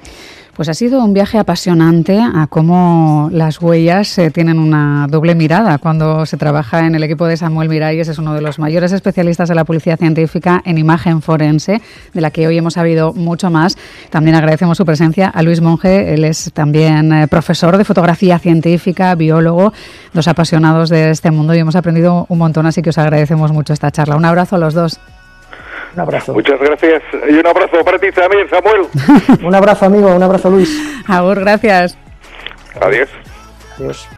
Pues 0.56 0.70
ha 0.70 0.74
sido 0.74 1.04
un 1.04 1.13
viaje 1.13 1.38
apasionante 1.38 2.18
a 2.18 2.48
cómo 2.48 3.28
las 3.34 3.62
huellas 3.62 4.18
eh, 4.18 4.32
tienen 4.32 4.58
una 4.58 5.06
doble 5.10 5.36
mirada. 5.36 5.80
Cuando 5.80 6.26
se 6.26 6.38
trabaja 6.38 6.88
en 6.88 6.96
el 6.96 7.04
equipo 7.04 7.26
de 7.26 7.36
Samuel 7.36 7.68
Miralles, 7.68 8.08
es 8.08 8.20
uno 8.20 8.34
de 8.34 8.39
los 8.39 8.58
mayores 8.58 8.94
especialistas 8.94 9.50
de 9.50 9.56
la 9.56 9.65
policía 9.65 9.98
científica 9.98 10.62
en 10.63 10.78
imagen 10.78 11.22
forense, 11.22 11.82
de 12.13 12.22
la 12.22 12.32
que 12.32 12.48
hoy 12.48 12.58
hemos 12.58 12.76
sabido 12.76 13.12
mucho 13.12 13.50
más. 13.50 13.76
También 14.10 14.38
agradecemos 14.38 14.78
su 14.78 14.86
presencia 14.86 15.28
a 15.28 15.44
Luis 15.44 15.60
Monge, 15.60 16.13
él 16.13 16.24
es 16.24 16.50
también 16.54 17.12
eh, 17.12 17.28
profesor 17.28 17.78
de 17.78 17.84
fotografía 17.84 18.39
científica, 18.39 19.13
biólogo, 19.15 19.74
dos 20.13 20.30
apasionados 20.30 20.88
de 20.88 21.10
este 21.10 21.32
mundo 21.32 21.54
y 21.54 21.60
hemos 21.60 21.76
aprendido 21.76 22.28
un 22.30 22.38
montón, 22.38 22.65
así 22.65 22.82
que 22.82 22.91
os 22.91 22.98
agradecemos 22.98 23.52
mucho 23.52 23.74
esta 23.74 23.91
charla. 23.91 24.15
Un 24.15 24.24
abrazo 24.24 24.56
a 24.56 24.60
los 24.60 24.74
dos. 24.74 25.02
Un 25.95 26.01
abrazo. 26.01 26.34
Muchas 26.34 26.60
gracias 26.60 27.01
y 27.29 27.34
un 27.36 27.47
abrazo 27.47 27.84
para 27.86 27.97
ti 27.97 28.12
también, 28.12 28.49
Samuel. 28.49 28.88
un 29.45 29.55
abrazo, 29.55 29.86
amigo, 29.86 30.13
un 30.13 30.21
abrazo, 30.21 30.49
Luis. 30.49 30.69
Agur, 31.08 31.39
gracias. 31.39 31.97
Adiós. 32.81 33.10
Adiós. 33.77 34.10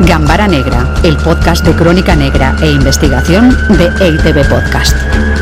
Gambara 0.00 0.46
Negra, 0.46 0.86
el 1.02 1.16
podcast 1.16 1.64
de 1.64 1.74
crónica 1.74 2.14
negra 2.14 2.54
e 2.62 2.70
investigación 2.70 3.56
de 3.78 3.86
EITB 4.04 4.46
Podcast. 4.50 5.33